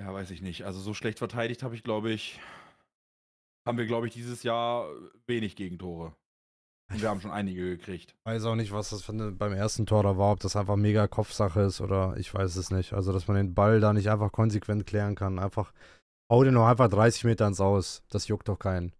ja, 0.00 0.12
weiß 0.12 0.30
ich 0.30 0.42
nicht. 0.42 0.64
Also 0.64 0.80
so 0.80 0.94
schlecht 0.94 1.18
verteidigt 1.18 1.62
habe 1.62 1.74
ich, 1.74 1.82
glaube 1.82 2.10
ich, 2.12 2.40
haben 3.66 3.78
wir, 3.78 3.86
glaube 3.86 4.06
ich, 4.06 4.14
dieses 4.14 4.42
Jahr 4.42 4.90
wenig 5.26 5.56
Gegentore. 5.56 6.16
Und 6.90 7.02
wir 7.02 7.10
haben 7.10 7.20
schon 7.20 7.30
einige 7.30 7.76
gekriegt. 7.76 8.16
Weiß 8.24 8.44
auch 8.44 8.54
nicht, 8.54 8.72
was 8.72 8.90
das 8.90 9.08
eine, 9.10 9.30
beim 9.30 9.52
ersten 9.52 9.84
Tor 9.84 10.02
da 10.02 10.16
war, 10.16 10.32
ob 10.32 10.40
das 10.40 10.56
einfach 10.56 10.76
mega 10.76 11.06
Kopfsache 11.06 11.60
ist 11.60 11.82
oder 11.82 12.16
ich 12.16 12.32
weiß 12.32 12.56
es 12.56 12.70
nicht. 12.70 12.94
Also, 12.94 13.12
dass 13.12 13.28
man 13.28 13.36
den 13.36 13.54
Ball 13.54 13.80
da 13.80 13.92
nicht 13.92 14.10
einfach 14.10 14.32
konsequent 14.32 14.86
klären 14.86 15.14
kann. 15.14 15.38
Einfach, 15.38 15.72
hau 16.30 16.42
den 16.44 16.54
noch 16.54 16.66
einfach 16.66 16.88
30 16.88 17.24
Meter 17.24 17.46
ins 17.46 17.60
Aus. 17.60 18.02
Das 18.08 18.28
juckt 18.28 18.48
doch 18.48 18.58
keinen. 18.58 18.94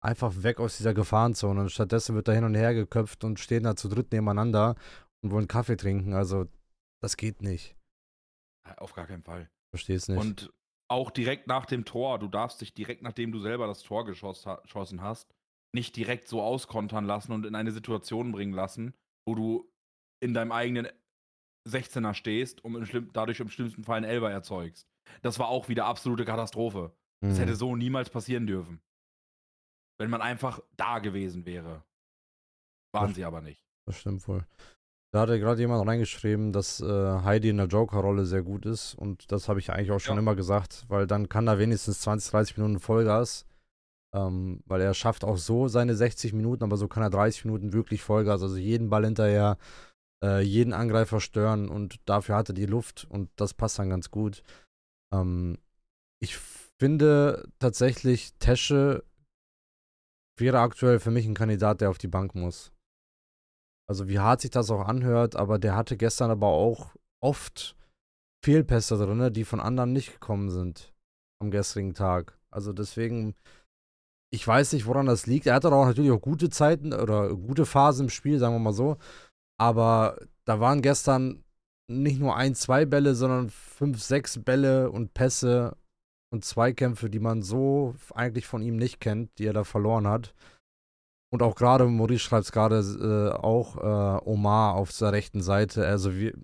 Einfach 0.00 0.44
weg 0.44 0.60
aus 0.60 0.76
dieser 0.76 0.94
Gefahrenzone. 0.94 1.62
Und 1.62 1.72
stattdessen 1.72 2.14
wird 2.14 2.28
da 2.28 2.32
hin 2.32 2.44
und 2.44 2.54
her 2.54 2.72
geköpft 2.74 3.24
und 3.24 3.40
stehen 3.40 3.64
da 3.64 3.74
zu 3.74 3.88
dritt 3.88 4.12
nebeneinander 4.12 4.76
und 5.22 5.32
wollen 5.32 5.48
Kaffee 5.48 5.76
trinken. 5.76 6.14
Also, 6.14 6.46
das 7.02 7.16
geht 7.16 7.42
nicht. 7.42 7.74
Auf 8.76 8.92
gar 8.92 9.06
keinen 9.08 9.24
Fall. 9.24 9.50
Versteh's 9.70 10.06
nicht. 10.06 10.20
Und 10.20 10.52
auch 10.88 11.10
direkt 11.10 11.48
nach 11.48 11.66
dem 11.66 11.84
Tor, 11.84 12.20
du 12.20 12.28
darfst 12.28 12.60
dich 12.60 12.72
direkt, 12.72 13.02
nachdem 13.02 13.32
du 13.32 13.40
selber 13.40 13.66
das 13.66 13.82
Tor 13.82 14.04
geschossen 14.04 15.02
hast, 15.02 15.34
nicht 15.74 15.96
direkt 15.96 16.28
so 16.28 16.42
auskontern 16.42 17.04
lassen 17.04 17.32
und 17.32 17.44
in 17.46 17.54
eine 17.54 17.72
Situation 17.72 18.32
bringen 18.32 18.52
lassen, 18.54 18.94
wo 19.26 19.34
du 19.34 19.70
in 20.20 20.34
deinem 20.34 20.52
eigenen 20.52 20.88
16er 21.68 22.14
stehst 22.14 22.64
und 22.64 22.74
im 22.94 23.12
dadurch 23.12 23.40
im 23.40 23.48
schlimmsten 23.50 23.84
Fall 23.84 23.98
einen 23.98 24.06
Elber 24.06 24.30
erzeugst. 24.30 24.88
Das 25.22 25.38
war 25.38 25.48
auch 25.48 25.68
wieder 25.68 25.84
absolute 25.86 26.24
Katastrophe. 26.24 26.92
Das 27.20 27.34
Mhm. 27.36 27.40
hätte 27.40 27.56
so 27.56 27.76
niemals 27.76 28.10
passieren 28.10 28.46
dürfen. 28.46 28.80
Wenn 30.00 30.10
man 30.10 30.22
einfach 30.22 30.60
da 30.76 30.98
gewesen 31.00 31.44
wäre. 31.44 31.84
Waren 32.94 33.08
Das- 33.08 33.16
sie 33.16 33.24
aber 33.24 33.40
nicht. 33.40 33.62
Das 33.86 33.98
stimmt 33.98 34.26
wohl. 34.28 34.46
Da 35.12 35.20
hatte 35.20 35.38
gerade 35.40 35.60
jemand 35.60 35.86
reingeschrieben, 35.88 36.52
dass 36.52 36.80
äh, 36.80 36.86
Heidi 37.22 37.48
in 37.48 37.56
der 37.56 37.66
Joker-Rolle 37.66 38.26
sehr 38.26 38.42
gut 38.42 38.66
ist. 38.66 38.94
Und 38.94 39.32
das 39.32 39.48
habe 39.48 39.58
ich 39.58 39.70
eigentlich 39.72 39.90
auch 39.90 39.98
schon 40.00 40.16
Ja. 40.16 40.20
immer 40.20 40.36
gesagt, 40.36 40.84
weil 40.88 41.06
dann 41.06 41.28
kann 41.28 41.46
er 41.48 41.58
wenigstens 41.58 42.00
20, 42.00 42.30
30 42.30 42.56
Minuten 42.58 42.78
Vollgas. 42.80 43.46
Ähm, 44.18 44.62
weil 44.66 44.80
er 44.80 44.94
schafft 44.94 45.24
auch 45.24 45.36
so 45.36 45.68
seine 45.68 45.94
60 45.94 46.32
Minuten, 46.32 46.64
aber 46.64 46.76
so 46.76 46.88
kann 46.88 47.02
er 47.02 47.10
30 47.10 47.44
Minuten 47.44 47.72
wirklich 47.72 48.02
Vollgas. 48.02 48.42
Also 48.42 48.56
jeden 48.56 48.90
Ball 48.90 49.04
hinterher, 49.04 49.58
äh, 50.24 50.40
jeden 50.42 50.72
Angreifer 50.72 51.20
stören 51.20 51.68
und 51.68 52.00
dafür 52.06 52.36
hat 52.36 52.48
er 52.48 52.54
die 52.54 52.66
Luft 52.66 53.06
und 53.10 53.30
das 53.36 53.54
passt 53.54 53.78
dann 53.78 53.90
ganz 53.90 54.10
gut. 54.10 54.42
Ähm, 55.14 55.58
ich 56.20 56.36
finde 56.80 57.48
tatsächlich, 57.58 58.32
Tesche 58.38 59.04
wäre 60.38 60.60
aktuell 60.60 61.00
für 61.00 61.10
mich 61.10 61.26
ein 61.26 61.34
Kandidat, 61.34 61.80
der 61.80 61.90
auf 61.90 61.98
die 61.98 62.08
Bank 62.08 62.34
muss. 62.34 62.72
Also 63.88 64.08
wie 64.08 64.18
hart 64.18 64.40
sich 64.40 64.50
das 64.50 64.70
auch 64.70 64.86
anhört, 64.86 65.36
aber 65.36 65.58
der 65.58 65.76
hatte 65.76 65.96
gestern 65.96 66.30
aber 66.30 66.48
auch 66.48 66.94
oft 67.22 67.76
Fehlpässe 68.44 68.96
drin, 68.96 69.32
die 69.32 69.44
von 69.44 69.60
anderen 69.60 69.92
nicht 69.92 70.12
gekommen 70.12 70.50
sind 70.50 70.92
am 71.40 71.50
gestrigen 71.50 71.94
Tag. 71.94 72.38
Also 72.50 72.72
deswegen, 72.72 73.34
ich 74.30 74.46
weiß 74.46 74.72
nicht, 74.72 74.86
woran 74.86 75.06
das 75.06 75.26
liegt. 75.26 75.46
Er 75.46 75.54
hatte 75.54 75.72
auch 75.72 75.86
natürlich 75.86 76.10
auch 76.10 76.20
gute 76.20 76.50
Zeiten 76.50 76.92
oder 76.92 77.34
gute 77.34 77.64
Phasen 77.66 78.06
im 78.06 78.10
Spiel, 78.10 78.38
sagen 78.38 78.54
wir 78.54 78.60
mal 78.60 78.72
so. 78.72 78.96
Aber 79.58 80.18
da 80.44 80.60
waren 80.60 80.82
gestern 80.82 81.44
nicht 81.90 82.20
nur 82.20 82.36
ein, 82.36 82.54
zwei 82.54 82.84
Bälle, 82.84 83.14
sondern 83.14 83.48
fünf, 83.50 84.02
sechs 84.02 84.42
Bälle 84.42 84.90
und 84.90 85.14
Pässe 85.14 85.76
und 86.30 86.44
Zweikämpfe, 86.44 87.08
die 87.08 87.18
man 87.18 87.42
so 87.42 87.94
eigentlich 88.14 88.46
von 88.46 88.62
ihm 88.62 88.76
nicht 88.76 89.00
kennt, 89.00 89.38
die 89.38 89.46
er 89.46 89.54
da 89.54 89.64
verloren 89.64 90.06
hat. 90.06 90.34
Und 91.30 91.42
auch 91.42 91.54
gerade, 91.54 91.86
Maurice 91.86 92.20
schreibt 92.20 92.44
es 92.44 92.52
gerade 92.52 92.78
äh, 92.80 93.38
auch, 93.38 93.76
äh, 93.76 94.28
Omar 94.28 94.74
auf 94.74 94.96
der 94.96 95.12
rechten 95.12 95.42
Seite. 95.42 95.86
Also 95.86 96.14
wir, 96.14 96.34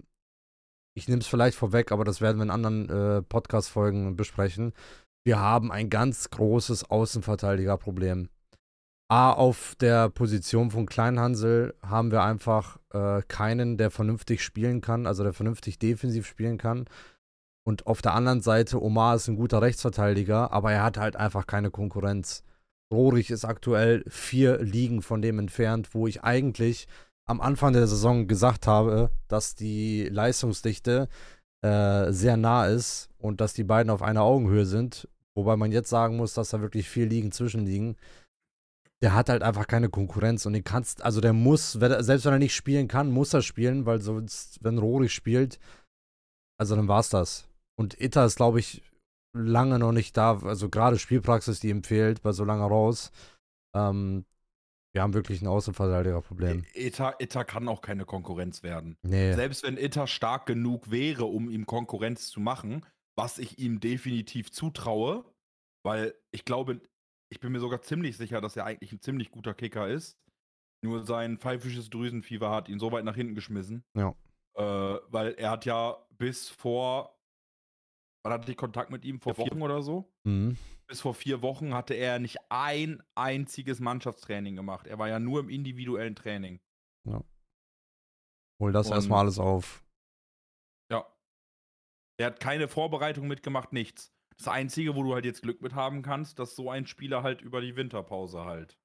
ich 0.95 1.09
nehme 1.09 1.21
es 1.21 1.27
vielleicht 1.27 1.57
vorweg, 1.57 1.93
aber 1.93 2.05
das 2.05 2.21
werden 2.21 2.39
wir 2.39 2.45
in 2.45 2.51
anderen 2.51 2.89
äh, 2.89 3.23
Podcast-Folgen 3.23 4.17
besprechen. 4.17 4.73
Wir 5.27 5.41
haben 5.41 5.73
ein 5.73 5.89
ganz 5.89 6.29
großes 6.29 6.91
Außenverteidigerproblem. 6.91 8.29
A, 9.11 9.33
auf 9.33 9.75
der 9.81 10.11
Position 10.11 10.71
von 10.71 10.87
Kleinhansel 10.87 11.75
haben 11.83 12.11
wir 12.11 12.23
einfach 12.23 12.79
äh, 12.93 13.23
keinen, 13.29 13.79
der 13.79 13.91
vernünftig 13.91 14.43
spielen 14.43 14.81
kann, 14.81 15.07
also 15.07 15.23
der 15.23 15.33
vernünftig 15.33 15.79
defensiv 15.79 16.27
spielen 16.27 16.59
kann. 16.59 16.87
Und 17.67 17.87
auf 17.87 18.03
der 18.03 18.15
anderen 18.15 18.43
Seite, 18.43 18.83
Omar 18.83 19.17
ist 19.17 19.29
ein 19.29 19.37
guter 19.37 19.63
Rechtsverteidiger, 19.63 20.53
aber 20.53 20.73
er 20.73 20.83
hat 20.83 20.99
halt 20.99 21.17
einfach 21.17 21.47
keine 21.47 21.71
Konkurrenz. 21.71 22.43
Rohrig 22.93 23.31
ist 23.31 23.47
aktuell 23.47 24.05
vier 24.09 24.59
Ligen 24.59 25.01
von 25.01 25.23
dem 25.23 25.39
entfernt, 25.39 25.95
wo 25.95 26.07
ich 26.07 26.23
eigentlich 26.23 26.87
am 27.27 27.41
Anfang 27.41 27.73
der 27.73 27.87
Saison 27.87 28.27
gesagt 28.27 28.67
habe, 28.67 29.11
dass 29.29 29.55
die 29.55 30.05
Leistungsdichte 30.05 31.09
äh, 31.63 32.13
sehr 32.13 32.37
nah 32.37 32.67
ist 32.67 33.09
und 33.17 33.41
dass 33.41 33.55
die 33.55 33.65
beiden 33.65 33.91
auf 33.91 34.03
einer 34.03 34.23
Augenhöhe 34.23 34.67
sind. 34.67 35.09
Wobei 35.37 35.57
man 35.57 35.73
jetzt 35.73 35.91
sagen 35.91 36.17
muss, 36.17 36.35
dass 36.35 36.51
da 36.51 36.61
wirklich 36.61 36.89
vier 36.89 37.07
Ligen 37.07 37.33
zwischenliegen. 37.33 37.97
Der 39.03 39.15
hat 39.15 39.29
halt 39.29 39.43
einfach 39.43 39.67
keine 39.67 39.91
Konkurrenz 39.91 40.47
und 40.47 40.53
den 40.53 40.65
kannst, 40.65 41.03
also 41.03 41.21
der 41.21 41.33
muss, 41.33 41.73
selbst 41.73 42.25
wenn 42.25 42.33
er 42.33 42.39
nicht 42.39 42.55
spielen 42.55 42.89
kann, 42.89 43.11
muss 43.11 43.35
er 43.35 43.43
spielen, 43.43 43.85
weil 43.85 44.01
sonst, 44.01 44.63
wenn 44.63 44.79
Rohrig 44.79 45.13
spielt, 45.13 45.59
also 46.59 46.77
dann 46.77 46.89
war's 46.89 47.11
das. 47.11 47.49
Und 47.77 48.01
Itta 48.01 48.25
ist, 48.25 48.37
glaube 48.37 48.61
ich, 48.61 48.83
lange 49.35 49.79
noch 49.79 49.93
nicht 49.93 50.17
da. 50.17 50.39
Also 50.45 50.69
gerade 50.71 50.99
Spielpraxis, 50.99 51.61
die 51.61 51.69
ihm 51.69 51.83
fehlt, 51.83 52.23
bei 52.23 52.33
so 52.33 52.45
lange 52.45 52.65
raus. 52.65 53.11
Ähm, 53.75 54.25
wir 54.95 55.03
haben 55.03 55.13
wirklich 55.13 55.43
ein 55.43 55.49
Außenverteidigerproblem. 55.49 56.65
Eta, 56.73 57.17
Eta 57.19 57.43
kann 57.43 57.67
auch 57.67 57.81
keine 57.81 58.05
Konkurrenz 58.05 58.63
werden. 58.63 58.97
Nee. 59.03 59.33
Selbst 59.35 59.65
wenn 59.65 59.77
Itter 59.77 60.07
stark 60.07 60.47
genug 60.47 60.93
wäre, 60.93 61.25
um 61.25 61.51
ihm 61.51 61.67
Konkurrenz 61.67 62.29
zu 62.29 62.39
machen, 62.39 62.87
was 63.17 63.39
ich 63.39 63.59
ihm 63.59 63.81
definitiv 63.81 64.51
zutraue, 64.51 65.25
weil 65.85 66.15
ich 66.33 66.45
glaube, 66.45 66.81
ich 67.33 67.41
bin 67.41 67.53
mir 67.53 67.61
sogar 67.61 67.83
ziemlich 67.83 68.17
sicher, 68.17 68.41
dass 68.41 68.57
er 68.57 68.65
eigentlich 68.67 68.93
ein 68.93 69.01
ziemlich 69.01 69.31
guter 69.31 69.55
Kicker 69.55 69.89
ist. 69.89 70.19
Nur 70.85 71.05
sein 71.05 71.39
pfeifisches 71.39 71.89
Drüsenfieber 71.91 72.51
hat 72.51 72.69
ihn 72.69 72.79
so 72.79 72.93
weit 72.93 73.05
nach 73.05 73.15
hinten 73.17 73.35
geschmissen. 73.35 73.85
Ja. 73.97 74.15
Äh, 74.57 75.01
weil 75.09 75.35
er 75.35 75.51
hat 75.51 75.65
ja 75.65 75.97
bis 76.11 76.49
vor, 76.49 77.19
wann 78.23 78.33
hatte 78.35 78.51
ich 78.51 78.57
Kontakt 78.57 78.91
mit 78.91 79.05
ihm? 79.05 79.21
Vor 79.21 79.35
vier 79.35 79.47
Wochen 79.47 79.63
oder 79.63 79.83
so? 79.83 80.13
Mhm. 80.25 80.57
Bis 80.87 81.01
vor 81.01 81.15
vier 81.15 81.41
Wochen 81.41 81.73
hatte 81.73 81.95
er 81.95 82.19
nicht 82.19 82.37
ein 82.51 83.03
einziges 83.15 83.81
Mannschaftstraining 83.81 84.55
gemacht. 84.57 84.87
Er 84.87 84.99
war 84.99 85.09
ja 85.09 85.19
nur 85.19 85.41
im 85.41 85.49
individuellen 85.49 86.15
Training. 86.15 86.61
Hol 88.61 88.73
das 88.73 88.89
Und- 88.89 88.95
erstmal 88.95 89.21
alles 89.21 89.39
auf. 89.39 89.84
Ja. 92.19 92.27
Er 92.27 92.27
hat 92.27 92.41
keine 92.41 92.69
Vorbereitung 92.69 93.27
mitgemacht, 93.27 93.73
nichts. 93.73 94.13
Das 94.37 94.49
Einzige, 94.49 94.97
wo 94.97 95.03
du 95.03 95.15
halt 95.15 95.25
jetzt 95.25 95.43
Glück 95.43 95.61
mit 95.63 95.75
haben 95.75 96.03
kannst, 96.03 96.39
dass 96.39 96.57
so 96.57 96.71
ein 96.71 96.87
Spieler 96.87 97.23
halt 97.23 97.41
über 97.41 97.61
die 97.61 97.77
Winterpause 97.77 98.45
halt 98.45 98.79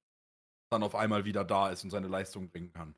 dann 0.72 0.82
auf 0.84 0.94
einmal 0.94 1.24
wieder 1.24 1.44
da 1.44 1.70
ist 1.70 1.82
und 1.82 1.90
seine 1.90 2.06
Leistung 2.06 2.48
bringen 2.48 2.72
kann. 2.72 2.94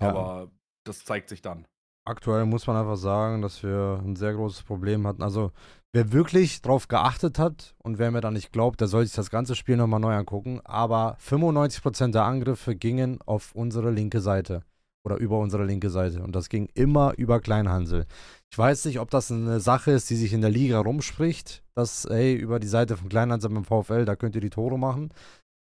Ja. 0.00 0.10
Aber 0.10 0.50
das 0.86 1.04
zeigt 1.04 1.30
sich 1.30 1.40
dann. 1.40 1.66
Aktuell 2.06 2.44
muss 2.44 2.66
man 2.66 2.76
einfach 2.76 2.96
sagen, 2.96 3.40
dass 3.40 3.62
wir 3.62 3.98
ein 4.04 4.14
sehr 4.14 4.34
großes 4.34 4.64
Problem 4.64 5.06
hatten. 5.06 5.22
Also, 5.22 5.52
wer 5.94 6.12
wirklich 6.12 6.60
drauf 6.60 6.86
geachtet 6.88 7.38
hat 7.38 7.74
und 7.78 7.98
wer 7.98 8.10
mir 8.10 8.20
da 8.20 8.30
nicht 8.30 8.52
glaubt, 8.52 8.82
der 8.82 8.88
soll 8.88 9.06
sich 9.06 9.14
das 9.14 9.30
ganze 9.30 9.54
Spiel 9.54 9.78
nochmal 9.78 10.00
neu 10.00 10.14
angucken. 10.14 10.60
Aber 10.64 11.16
95% 11.16 12.12
der 12.12 12.24
Angriffe 12.24 12.76
gingen 12.76 13.22
auf 13.22 13.54
unsere 13.54 13.90
linke 13.90 14.20
Seite 14.20 14.62
oder 15.04 15.16
über 15.16 15.38
unsere 15.38 15.64
linke 15.64 15.90
Seite. 15.90 16.22
Und 16.22 16.34
das 16.34 16.48
ging 16.48 16.68
immer 16.74 17.14
über 17.16 17.40
Kleinhansel. 17.40 18.06
Ich 18.50 18.58
weiß 18.58 18.86
nicht, 18.86 19.00
ob 19.00 19.10
das 19.10 19.30
eine 19.30 19.60
Sache 19.60 19.92
ist, 19.92 20.08
die 20.10 20.16
sich 20.16 20.32
in 20.32 20.40
der 20.40 20.50
Liga 20.50 20.78
rumspricht, 20.78 21.62
dass, 21.74 22.06
hey, 22.08 22.34
über 22.34 22.58
die 22.58 22.68
Seite 22.68 22.96
von 22.96 23.08
Kleinhansel 23.08 23.50
beim 23.50 23.64
VfL, 23.64 24.04
da 24.04 24.16
könnt 24.16 24.34
ihr 24.34 24.40
die 24.40 24.50
Tore 24.50 24.78
machen. 24.78 25.12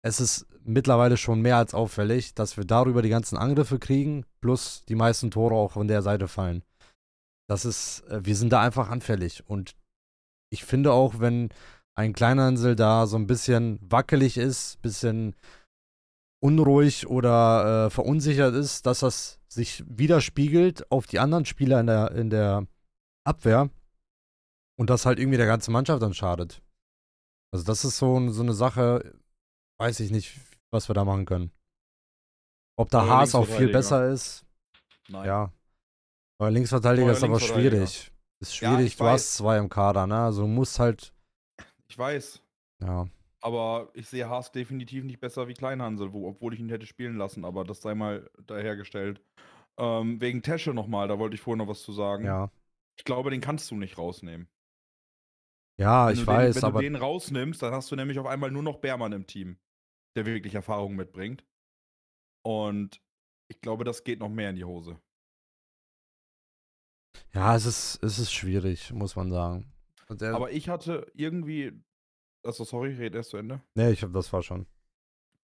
Es 0.03 0.22
ist 0.22 0.46
mittlerweile 0.63 1.17
schon 1.17 1.41
mehr 1.41 1.57
als 1.57 1.74
auffällig, 1.74 2.34
dass 2.34 2.55
wir 2.55 2.63
darüber 2.63 3.01
die 3.01 3.10
ganzen 3.10 3.38
Angriffe 3.38 3.79
kriegen, 3.79 4.25
plus 4.41 4.84
die 4.88 4.96
meisten 4.96 5.31
Tore 5.31 5.55
auch 5.55 5.72
von 5.72 5.88
der 5.88 6.01
Seite 6.01 6.27
fallen. 6.27 6.63
Das 7.50 7.65
ist, 7.65 8.01
äh, 8.10 8.25
wir 8.25 8.36
sind 8.36 8.53
da 8.53 8.62
einfach 8.62 8.89
anfällig. 8.89 9.43
Und 9.48 9.75
ich 10.50 10.63
finde 10.63 10.93
auch, 10.93 11.19
wenn 11.19 11.50
ein 11.98 12.13
Kleinhansel 12.13 12.75
da 12.75 13.07
so 13.07 13.17
ein 13.17 13.27
bisschen 13.27 13.79
wackelig 13.81 14.38
ist, 14.38 14.81
bisschen 14.81 15.36
unruhig 16.39 17.08
oder 17.08 17.86
äh, 17.86 17.89
verunsichert 17.89 18.53
ist, 18.56 18.86
dass 18.86 19.00
das 19.00 19.39
sich 19.48 19.84
widerspiegelt 19.88 20.91
auf 20.91 21.08
die 21.08 21.20
anderen 21.20 21.46
Spieler 21.46 21.79
in 21.79 21.88
der, 21.88 22.12
in 22.12 22.29
der 22.29 22.67
Abwehr 23.24 23.70
und 24.77 24.89
das 24.89 25.06
halt 25.06 25.20
irgendwie 25.20 25.38
der 25.38 25.48
ganzen 25.48 25.72
Mannschaft 25.72 26.01
dann 26.01 26.13
schadet. 26.13 26.62
Also 27.51 27.65
das 27.65 27.86
ist 27.86 27.98
so, 27.98 28.29
so 28.29 28.44
eine 28.44 28.53
Sache, 28.53 29.13
weiß 29.79 30.00
ich 30.01 30.12
nicht, 30.12 30.39
was 30.72 30.89
wir 30.89 30.94
da 30.94 31.06
machen 31.06 31.25
können. 31.25 31.51
Ob 32.77 32.89
da 32.89 33.08
Haas 33.08 33.34
auch 33.34 33.48
viel 33.48 33.70
besser 33.70 34.10
ist. 34.10 34.46
Nein. 35.08 35.25
Ja. 35.25 35.51
Aber 36.39 36.51
Linksverteidiger 36.51 37.12
ist 37.12 37.24
aber 37.24 37.39
schwierig. 37.39 38.12
Ist 38.39 38.56
schwierig, 38.56 38.94
ja, 38.94 38.98
du 38.98 39.03
weiß. 39.06 39.13
hast 39.13 39.36
zwei 39.38 39.58
im 39.58 39.70
Kader, 39.70 40.06
ne? 40.06 40.25
Also 40.25 40.41
du 40.41 40.48
musst 40.48 40.77
halt. 40.77 41.12
Ich 41.88 41.98
weiß. 41.98 42.39
Ja. 42.82 43.08
Aber 43.41 43.91
ich 43.94 44.08
sehe 44.08 44.29
Haas 44.29 44.51
definitiv 44.51 45.03
nicht 45.03 45.20
besser 45.20 45.48
wie 45.48 45.53
Kleinhansel, 45.53 46.12
wo, 46.12 46.27
obwohl 46.27 46.53
ich 46.53 46.60
ihn 46.60 46.70
hätte 46.70 46.86
spielen 46.86 47.17
lassen, 47.17 47.46
aber 47.46 47.63
das 47.63 47.82
sei 47.82 47.94
mal 47.94 48.29
dahergestellt. 48.46 49.22
Ähm, 49.77 50.20
wegen 50.20 50.41
Tesche 50.41 50.74
nochmal, 50.74 51.08
da 51.08 51.20
wollte 51.20 51.36
ich 51.36 51.41
vorher 51.41 51.63
noch 51.63 51.70
was 51.70 51.84
zu 51.84 51.91
sagen. 51.91 52.25
Ja. 52.25 52.51
Ich 52.98 53.06
glaube, 53.06 53.29
den 53.29 53.41
kannst 53.41 53.70
du 53.70 53.75
nicht 53.75 53.98
rausnehmen. 53.98 54.48
Ja, 55.79 56.08
wenn 56.08 56.15
ich 56.15 56.25
weiß, 56.25 56.56
den, 56.56 56.63
wenn 56.63 56.67
aber. 56.67 56.79
Wenn 56.79 56.94
du 56.94 57.00
den 57.00 57.01
rausnimmst, 57.01 57.62
dann 57.62 57.74
hast 57.74 57.91
du 57.91 57.96
nämlich 57.96 58.17
auf 58.17 58.25
einmal 58.25 58.50
nur 58.50 58.63
noch 58.63 58.77
Bärmann 58.77 59.13
im 59.13 59.27
Team, 59.27 59.58
der 60.15 60.25
wirklich 60.25 60.56
Erfahrung 60.56 60.96
mitbringt. 60.96 61.46
Und 62.44 63.01
ich 63.50 63.62
glaube, 63.62 63.84
das 63.84 64.03
geht 64.03 64.20
noch 64.20 64.29
mehr 64.29 64.50
in 64.50 64.56
die 64.56 64.65
Hose. 64.65 65.00
Ja, 67.34 67.56
es 67.56 67.65
ist, 67.65 68.03
es 68.03 68.20
ist 68.20 68.34
schwierig, 68.34 68.91
muss 68.91 69.15
man 69.15 69.29
sagen. 69.29 69.72
Aber 70.08 70.51
ich 70.51 70.70
hatte 70.70 71.12
irgendwie, 71.13 71.84
also 72.47 72.63
sorry, 72.63 72.93
ich 72.93 72.99
rede 72.99 73.17
erst 73.17 73.31
zu 73.31 73.37
Ende. 73.37 73.61
Nee, 73.75 73.91
ich 73.91 74.01
habe 74.01 74.13
das 74.13 74.31
war 74.33 74.41
schon. 74.41 74.65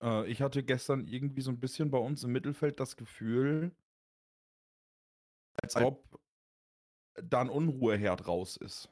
Äh, 0.02 0.28
ich 0.28 0.42
hatte 0.42 0.64
gestern 0.64 1.06
irgendwie 1.08 1.42
so 1.42 1.52
ein 1.52 1.60
bisschen 1.60 1.92
bei 1.92 1.98
uns 1.98 2.24
im 2.24 2.32
Mittelfeld 2.32 2.80
das 2.80 2.96
Gefühl, 2.96 3.72
als 5.62 5.76
ob 5.76 6.04
da 7.22 7.42
ein 7.42 7.50
Unruheherd 7.50 8.28
raus 8.28 8.58
ist. 8.58 8.90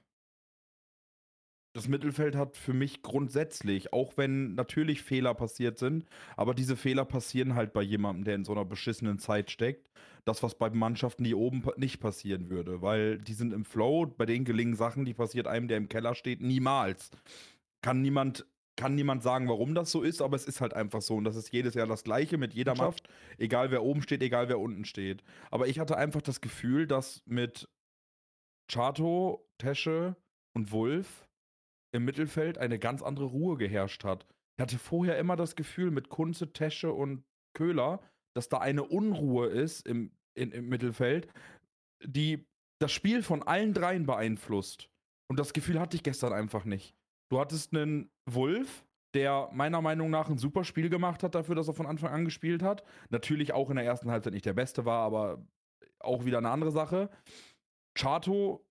Das 1.74 1.88
Mittelfeld 1.88 2.36
hat 2.36 2.58
für 2.58 2.74
mich 2.74 3.02
grundsätzlich, 3.02 3.94
auch 3.94 4.18
wenn 4.18 4.56
natürlich 4.56 5.04
Fehler 5.04 5.34
passiert 5.34 5.80
sind, 5.80 6.06
aber 6.36 6.54
diese 6.54 6.76
Fehler 6.76 7.06
passieren 7.06 7.56
halt 7.56 7.72
bei 7.72 7.82
jemandem, 7.82 8.26
der 8.26 8.36
in 8.36 8.44
so 8.44 8.52
einer 8.52 8.66
beschissenen 8.66 9.20
Zeit 9.20 9.50
steckt. 9.52 9.90
Das, 10.26 10.44
was 10.44 10.56
bei 10.56 10.70
Mannschaften, 10.70 11.24
die 11.24 11.34
oben 11.34 11.64
nicht 11.78 12.02
passieren 12.02 12.50
würde, 12.50 12.82
weil 12.82 13.20
die 13.20 13.34
sind 13.34 13.54
im 13.54 13.64
Flow, 13.64 14.06
bei 14.06 14.26
denen 14.26 14.44
gelingen 14.44 14.76
Sachen, 14.76 15.06
die 15.06 15.14
passiert 15.14 15.48
einem, 15.48 15.70
der 15.70 15.78
im 15.78 15.88
Keller 15.88 16.14
steht, 16.14 16.42
niemals 16.42 17.10
kann 17.82 18.02
niemand 18.02 18.46
kann 18.78 18.96
niemand 18.96 19.22
sagen, 19.22 19.48
warum 19.48 19.76
das 19.76 19.92
so 19.92 20.02
ist, 20.02 20.22
aber 20.22 20.36
es 20.36 20.46
ist 20.46 20.62
halt 20.62 20.74
einfach 20.74 21.02
so. 21.02 21.16
Und 21.16 21.26
das 21.26 21.36
ist 21.36 21.52
jedes 21.52 21.76
Jahr 21.76 21.88
das 21.88 22.04
Gleiche 22.04 22.38
mit 22.38 22.54
jeder 22.54 22.74
Mannschaft, 22.74 23.10
egal 23.38 23.70
wer 23.70 23.84
oben 23.84 24.02
steht, 24.02 24.24
egal 24.24 24.50
wer 24.50 24.60
unten 24.60 24.86
steht. 24.86 25.24
Aber 25.52 25.68
ich 25.68 25.78
hatte 25.78 25.98
einfach 25.98 26.22
das 26.22 26.42
Gefühl, 26.42 26.88
dass 26.88 27.22
mit 27.26 27.70
Chato, 28.72 29.48
Tesche 29.58 30.16
und 30.56 30.72
Wolf 30.72 31.28
im 31.94 32.06
Mittelfeld 32.06 32.58
eine 32.58 32.80
ganz 32.80 33.02
andere 33.02 33.26
Ruhe 33.26 33.58
geherrscht 33.58 34.04
hat. 34.04 34.26
Ich 34.58 34.62
hatte 34.62 34.80
vorher 34.80 35.18
immer 35.20 35.36
das 35.36 35.56
Gefühl, 35.56 35.92
mit 35.92 36.10
Kunze, 36.10 36.54
Tesche 36.54 36.92
und 36.94 37.24
Köhler, 37.54 38.02
dass 38.34 38.50
da 38.50 38.60
eine 38.60 38.84
Unruhe 38.84 39.48
ist 39.48 39.86
im, 39.86 40.12
in, 40.34 40.52
im 40.52 40.70
Mittelfeld, 40.70 41.28
die 42.04 42.48
das 42.80 42.92
Spiel 42.92 43.22
von 43.24 43.44
allen 43.44 43.74
dreien 43.74 44.06
beeinflusst. 44.06 44.90
Und 45.30 45.38
das 45.38 45.54
Gefühl 45.54 45.80
hatte 45.80 45.98
ich 45.98 46.04
gestern 46.04 46.34
einfach 46.34 46.66
nicht. 46.66 46.96
Du 47.32 47.40
hattest 47.40 47.74
einen 47.74 48.12
Wolf, 48.30 48.86
der 49.14 49.50
meiner 49.54 49.82
Meinung 49.82 50.10
nach 50.10 50.30
ein 50.30 50.38
super 50.38 50.66
Spiel 50.66 50.90
gemacht 50.90 51.24
hat 51.24 51.34
dafür, 51.34 51.56
dass 51.56 51.70
er 51.70 51.74
von 51.74 51.86
Anfang 51.86 52.12
an 52.12 52.26
gespielt 52.26 52.62
hat. 52.62 52.84
Natürlich 53.10 53.54
auch 53.54 53.70
in 53.70 53.78
der 53.78 53.86
ersten 53.86 54.12
Halbzeit 54.12 54.34
nicht 54.34 54.46
der 54.46 54.54
Beste 54.54 54.84
war, 54.84 55.00
aber 55.00 55.42
auch 56.00 56.26
wieder 56.26 56.40
eine 56.40 56.50
andere 56.50 56.72
Sache. 56.72 57.10
Chato, 57.98 58.68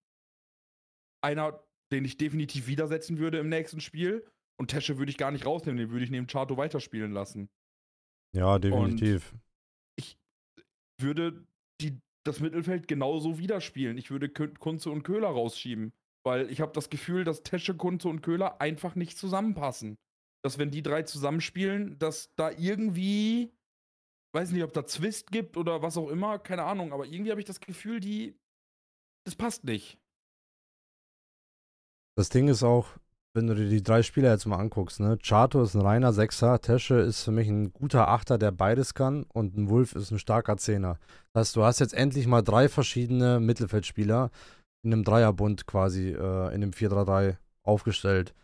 einer, 1.22 1.64
den 1.90 2.04
ich 2.04 2.18
definitiv 2.18 2.66
widersetzen 2.66 3.16
würde 3.16 3.38
im 3.38 3.48
nächsten 3.48 3.80
Spiel. 3.80 4.26
Und 4.58 4.68
Tesche 4.68 4.98
würde 4.98 5.10
ich 5.10 5.16
gar 5.16 5.30
nicht 5.30 5.46
rausnehmen, 5.46 5.78
den 5.78 5.90
würde 5.90 6.04
ich 6.04 6.10
neben 6.10 6.26
Chato 6.26 6.58
weiterspielen 6.58 7.12
lassen. 7.12 7.48
Ja, 8.36 8.58
definitiv. 8.58 9.32
Und 9.32 9.40
ich 9.96 10.18
würde 11.00 11.46
die, 11.80 11.98
das 12.26 12.40
Mittelfeld 12.40 12.88
genauso 12.88 13.38
widerspielen. 13.38 13.96
Ich 13.96 14.10
würde 14.10 14.28
Kunze 14.28 14.90
und 14.90 15.02
Köhler 15.02 15.28
rausschieben. 15.28 15.94
Weil 16.24 16.50
ich 16.50 16.60
habe 16.60 16.72
das 16.72 16.90
Gefühl, 16.90 17.24
dass 17.24 17.42
Tesche, 17.42 17.74
Kunze 17.74 18.08
und 18.08 18.22
Köhler 18.22 18.60
einfach 18.60 18.94
nicht 18.94 19.16
zusammenpassen. 19.18 19.96
Dass 20.42 20.58
wenn 20.58 20.70
die 20.70 20.82
drei 20.82 21.02
zusammenspielen, 21.02 21.98
dass 21.98 22.34
da 22.36 22.50
irgendwie, 22.50 23.52
weiß 24.34 24.52
nicht, 24.52 24.64
ob 24.64 24.72
da 24.72 24.86
Zwist 24.86 25.30
gibt 25.30 25.56
oder 25.56 25.82
was 25.82 25.96
auch 25.96 26.08
immer, 26.08 26.38
keine 26.38 26.64
Ahnung, 26.64 26.92
aber 26.92 27.06
irgendwie 27.06 27.30
habe 27.30 27.40
ich 27.40 27.46
das 27.46 27.60
Gefühl, 27.60 28.00
die, 28.00 28.38
das 29.24 29.34
passt 29.34 29.64
nicht. 29.64 29.98
Das 32.16 32.28
Ding 32.28 32.48
ist 32.48 32.62
auch, 32.62 32.98
wenn 33.32 33.46
du 33.46 33.54
dir 33.54 33.68
die 33.68 33.82
drei 33.82 34.02
Spieler 34.02 34.32
jetzt 34.32 34.46
mal 34.46 34.58
anguckst, 34.58 34.98
ne? 34.98 35.16
Chato 35.22 35.62
ist 35.62 35.74
ein 35.74 35.80
reiner 35.80 36.12
Sechser, 36.12 36.60
Tesche 36.60 36.96
ist 36.96 37.22
für 37.22 37.30
mich 37.30 37.48
ein 37.48 37.72
guter 37.72 38.08
Achter, 38.08 38.38
der 38.38 38.50
beides 38.50 38.94
kann 38.94 39.22
und 39.24 39.56
ein 39.56 39.70
Wolf 39.70 39.94
ist 39.94 40.10
ein 40.10 40.18
starker 40.18 40.56
Zehner. 40.56 40.98
Das 41.32 41.48
heißt, 41.48 41.56
du 41.56 41.64
hast 41.64 41.78
jetzt 41.78 41.94
endlich 41.94 42.26
mal 42.26 42.42
drei 42.42 42.68
verschiedene 42.68 43.38
Mittelfeldspieler, 43.38 44.30
in 44.82 44.92
einem 44.92 45.04
Dreierbund 45.04 45.66
quasi, 45.66 46.10
äh, 46.10 46.48
in 46.48 46.62
einem 46.62 46.72
4-3-3 46.72 47.36
aufgestellt. 47.62 48.34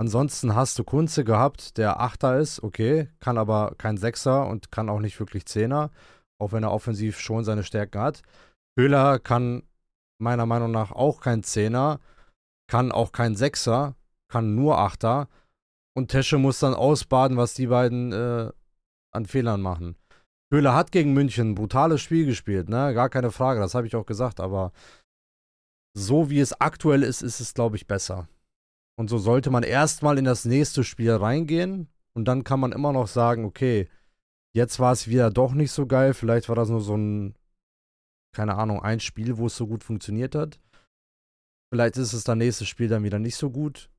Ansonsten 0.00 0.54
hast 0.54 0.78
du 0.78 0.84
Kunze 0.84 1.24
gehabt, 1.24 1.78
der 1.78 2.00
Achter 2.00 2.38
ist, 2.38 2.62
okay, 2.62 3.08
kann 3.20 3.38
aber 3.38 3.74
kein 3.78 3.96
Sechser 3.96 4.48
und 4.48 4.72
kann 4.72 4.88
auch 4.88 4.98
nicht 4.98 5.20
wirklich 5.20 5.46
Zehner, 5.46 5.90
auch 6.40 6.52
wenn 6.52 6.64
er 6.64 6.72
offensiv 6.72 7.20
schon 7.20 7.44
seine 7.44 7.62
Stärken 7.62 8.00
hat. 8.00 8.22
Höhler 8.76 9.20
kann 9.20 9.62
meiner 10.20 10.46
Meinung 10.46 10.72
nach 10.72 10.90
auch 10.90 11.20
kein 11.20 11.44
Zehner, 11.44 12.00
kann 12.68 12.90
auch 12.90 13.12
kein 13.12 13.36
Sechser, 13.36 13.94
kann 14.28 14.54
nur 14.56 14.78
Achter. 14.78 15.28
Und 15.96 16.08
Tesche 16.08 16.38
muss 16.38 16.58
dann 16.58 16.74
ausbaden, 16.74 17.36
was 17.36 17.54
die 17.54 17.68
beiden 17.68 18.12
äh, 18.12 18.50
an 19.12 19.26
Fehlern 19.26 19.60
machen. 19.60 19.96
Höhler 20.52 20.74
hat 20.74 20.90
gegen 20.90 21.12
München 21.12 21.50
ein 21.50 21.54
brutales 21.54 22.00
Spiel 22.00 22.26
gespielt, 22.26 22.68
ne? 22.68 22.92
Gar 22.94 23.10
keine 23.10 23.30
Frage, 23.30 23.60
das 23.60 23.74
habe 23.74 23.86
ich 23.86 23.94
auch 23.94 24.06
gesagt, 24.06 24.40
aber 24.40 24.72
so 25.96 26.30
wie 26.30 26.40
es 26.40 26.60
aktuell 26.60 27.02
ist, 27.02 27.22
ist 27.22 27.40
es, 27.40 27.54
glaube 27.54 27.76
ich, 27.76 27.86
besser. 27.86 28.28
Und 28.96 29.08
so 29.08 29.18
sollte 29.18 29.50
man 29.50 29.62
erstmal 29.62 30.18
in 30.18 30.24
das 30.24 30.44
nächste 30.44 30.84
Spiel 30.84 31.12
reingehen 31.12 31.88
und 32.14 32.26
dann 32.26 32.44
kann 32.44 32.60
man 32.60 32.72
immer 32.72 32.92
noch 32.92 33.08
sagen, 33.08 33.44
okay, 33.44 33.88
jetzt 34.54 34.78
war 34.78 34.92
es 34.92 35.08
wieder 35.08 35.30
doch 35.30 35.52
nicht 35.52 35.72
so 35.72 35.86
geil, 35.86 36.14
vielleicht 36.14 36.48
war 36.48 36.56
das 36.56 36.68
nur 36.68 36.80
so 36.80 36.96
ein, 36.96 37.34
keine 38.34 38.54
Ahnung, 38.56 38.82
ein 38.82 39.00
Spiel, 39.00 39.36
wo 39.38 39.46
es 39.46 39.56
so 39.56 39.66
gut 39.66 39.82
funktioniert 39.82 40.34
hat. 40.34 40.60
Vielleicht 41.72 41.96
ist 41.96 42.12
es 42.12 42.22
dann 42.22 42.38
nächstes 42.38 42.68
Spiel 42.68 42.88
dann 42.88 43.02
wieder 43.02 43.18
nicht 43.18 43.36
so 43.36 43.50
gut. 43.50 43.90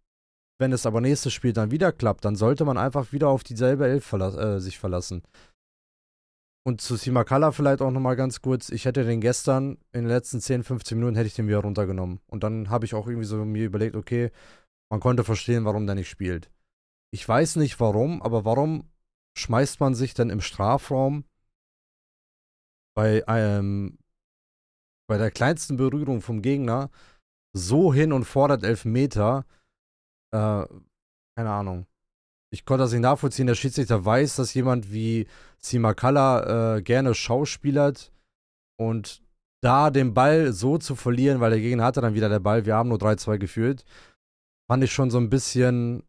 Wenn 0.57 0.71
es 0.71 0.85
aber 0.85 1.01
nächstes 1.01 1.33
Spiel 1.33 1.51
dann 1.51 1.71
wieder 1.71 1.91
klappt, 1.91 2.23
dann 2.23 2.37
sollte 2.37 2.63
man 2.63 2.77
einfach 2.77 3.11
wieder 3.11 3.27
auf 3.27 3.43
dieselbe 3.43 3.87
Elf 3.87 4.05
verla 4.05 4.55
äh, 4.55 4.59
sich 4.61 4.79
verlassen. 4.79 5.23
Und 6.67 6.81
zu 6.81 6.95
Simakala 6.95 7.51
vielleicht 7.51 7.81
auch 7.81 7.91
nochmal 7.91 8.15
ganz 8.15 8.41
kurz. 8.41 8.69
Ich 8.69 8.85
hätte 8.85 9.03
den 9.03 9.21
gestern 9.21 9.77
in 9.91 10.01
den 10.01 10.07
letzten 10.07 10.41
10, 10.41 10.63
15 10.63 10.97
Minuten 10.97 11.15
hätte 11.15 11.27
ich 11.27 11.35
den 11.35 11.47
wieder 11.47 11.59
runtergenommen. 11.59 12.19
Und 12.25 12.43
dann 12.43 12.71
habe 12.71 12.85
ich 12.85 12.95
auch 12.95 13.07
irgendwie 13.07 13.27
so 13.27 13.45
mir 13.45 13.65
überlegt, 13.65 13.95
okay, 13.95 14.31
man 14.89 14.99
konnte 14.99 15.23
verstehen, 15.23 15.65
warum 15.65 15.85
der 15.85 15.95
nicht 15.95 16.09
spielt. 16.09 16.49
Ich 17.13 17.27
weiß 17.27 17.57
nicht 17.57 17.79
warum, 17.79 18.21
aber 18.23 18.45
warum 18.45 18.89
schmeißt 19.37 19.79
man 19.79 19.93
sich 19.93 20.15
denn 20.15 20.31
im 20.31 20.41
Strafraum 20.41 21.25
bei 22.95 23.23
ähm, 23.27 23.99
bei 25.07 25.17
der 25.17 25.29
kleinsten 25.31 25.77
Berührung 25.77 26.21
vom 26.21 26.41
Gegner 26.41 26.89
so 27.53 27.93
hin 27.93 28.11
und 28.11 28.25
fordert 28.25 28.63
elf 28.63 28.85
Meter, 28.85 29.45
äh, 30.31 30.65
keine 31.37 31.51
Ahnung. 31.51 31.85
Ich 32.55 32.63
konnte 32.63 32.83
das 32.83 32.93
nicht 32.93 33.01
nachvollziehen. 33.01 33.47
Der 33.47 33.55
Schiedsrichter 33.55 34.05
weiß, 34.05 34.37
dass 34.37 34.53
jemand 34.53 34.93
wie 34.93 35.27
Simakala 35.57 36.77
äh, 36.77 36.81
gerne 36.81 37.13
schauspielert 37.13 38.13
und 38.79 39.21
da 39.61 39.89
den 39.89 40.13
Ball 40.13 40.53
so 40.53 40.77
zu 40.77 40.95
verlieren, 40.95 41.41
weil 41.41 41.49
der 41.49 41.59
Gegner 41.59 41.83
hatte 41.83 41.99
dann 41.99 42.13
wieder 42.13 42.29
der 42.29 42.39
Ball, 42.39 42.65
wir 42.65 42.75
haben 42.75 42.87
nur 42.87 42.97
3-2 42.97 43.39
geführt, 43.39 43.83
fand 44.71 44.85
ich 44.85 44.93
schon 44.93 45.11
so 45.11 45.17
ein 45.17 45.29
bisschen 45.29 46.03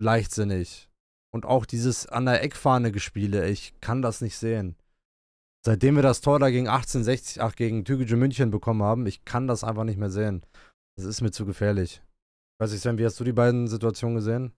leichtsinnig. 0.00 0.90
Und 1.32 1.46
auch 1.46 1.66
dieses 1.66 2.08
an 2.08 2.26
der 2.26 2.42
Eckfahne 2.42 2.90
gespiele, 2.90 3.48
ich 3.48 3.78
kann 3.80 4.02
das 4.02 4.22
nicht 4.22 4.36
sehen. 4.36 4.74
Seitdem 5.64 5.94
wir 5.94 6.02
das 6.02 6.20
Tor 6.20 6.40
da 6.40 6.50
gegen 6.50 6.66
1860, 6.66 7.40
ach, 7.40 7.54
gegen 7.54 7.84
Tübingen 7.84 8.18
München 8.18 8.50
bekommen 8.50 8.82
haben, 8.82 9.06
ich 9.06 9.24
kann 9.24 9.46
das 9.46 9.62
einfach 9.62 9.84
nicht 9.84 10.00
mehr 10.00 10.10
sehen. 10.10 10.44
Das 10.96 11.04
ist 11.04 11.20
mir 11.20 11.30
zu 11.30 11.46
gefährlich. 11.46 12.02
Weiß 12.58 12.72
ich, 12.72 12.80
Sven, 12.80 12.98
wie 12.98 13.04
hast 13.04 13.20
du 13.20 13.24
die 13.24 13.32
beiden 13.32 13.68
Situationen 13.68 14.16
gesehen? 14.16 14.52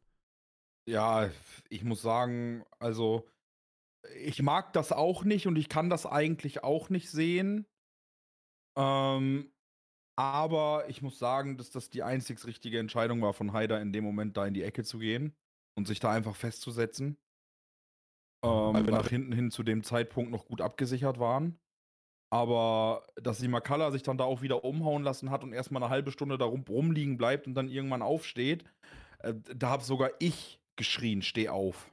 Ja, 0.86 1.30
ich 1.70 1.84
muss 1.84 2.02
sagen, 2.02 2.64
also 2.78 3.28
ich 4.16 4.42
mag 4.42 4.72
das 4.72 4.92
auch 4.92 5.24
nicht 5.24 5.46
und 5.46 5.56
ich 5.56 5.68
kann 5.68 5.88
das 5.88 6.06
eigentlich 6.06 6.62
auch 6.62 6.90
nicht 6.90 7.10
sehen. 7.10 7.66
Ähm, 8.76 9.50
aber 10.16 10.88
ich 10.88 11.02
muss 11.02 11.18
sagen, 11.18 11.56
dass 11.56 11.70
das 11.70 11.90
die 11.90 12.02
einzig 12.02 12.44
richtige 12.46 12.78
Entscheidung 12.78 13.22
war 13.22 13.32
von 13.32 13.52
Haider 13.52 13.80
in 13.80 13.92
dem 13.92 14.04
Moment 14.04 14.36
da 14.36 14.46
in 14.46 14.54
die 14.54 14.62
Ecke 14.62 14.84
zu 14.84 14.98
gehen 14.98 15.34
und 15.76 15.86
sich 15.88 16.00
da 16.00 16.10
einfach 16.12 16.36
festzusetzen. 16.36 17.18
Ähm, 18.44 18.74
weil 18.74 18.84
wir 18.84 18.92
nach 18.92 19.08
hinten 19.08 19.32
hin 19.32 19.50
zu 19.50 19.62
dem 19.62 19.82
Zeitpunkt 19.82 20.30
noch 20.30 20.46
gut 20.46 20.60
abgesichert 20.60 21.18
waren. 21.18 21.58
Aber 22.30 23.06
dass 23.16 23.38
die 23.38 23.48
Makala 23.48 23.90
sich 23.90 24.02
dann 24.02 24.18
da 24.18 24.24
auch 24.24 24.42
wieder 24.42 24.64
umhauen 24.64 25.02
lassen 25.02 25.30
hat 25.30 25.44
und 25.44 25.52
erstmal 25.52 25.82
eine 25.82 25.90
halbe 25.90 26.10
Stunde 26.10 26.36
da 26.36 26.44
rum, 26.44 26.64
rumliegen 26.68 27.16
bleibt 27.16 27.46
und 27.46 27.54
dann 27.54 27.68
irgendwann 27.68 28.02
aufsteht, 28.02 28.64
äh, 29.20 29.34
da 29.54 29.70
habe 29.70 29.84
sogar 29.84 30.10
ich 30.18 30.60
geschrien, 30.76 31.22
steh 31.22 31.48
auf. 31.48 31.92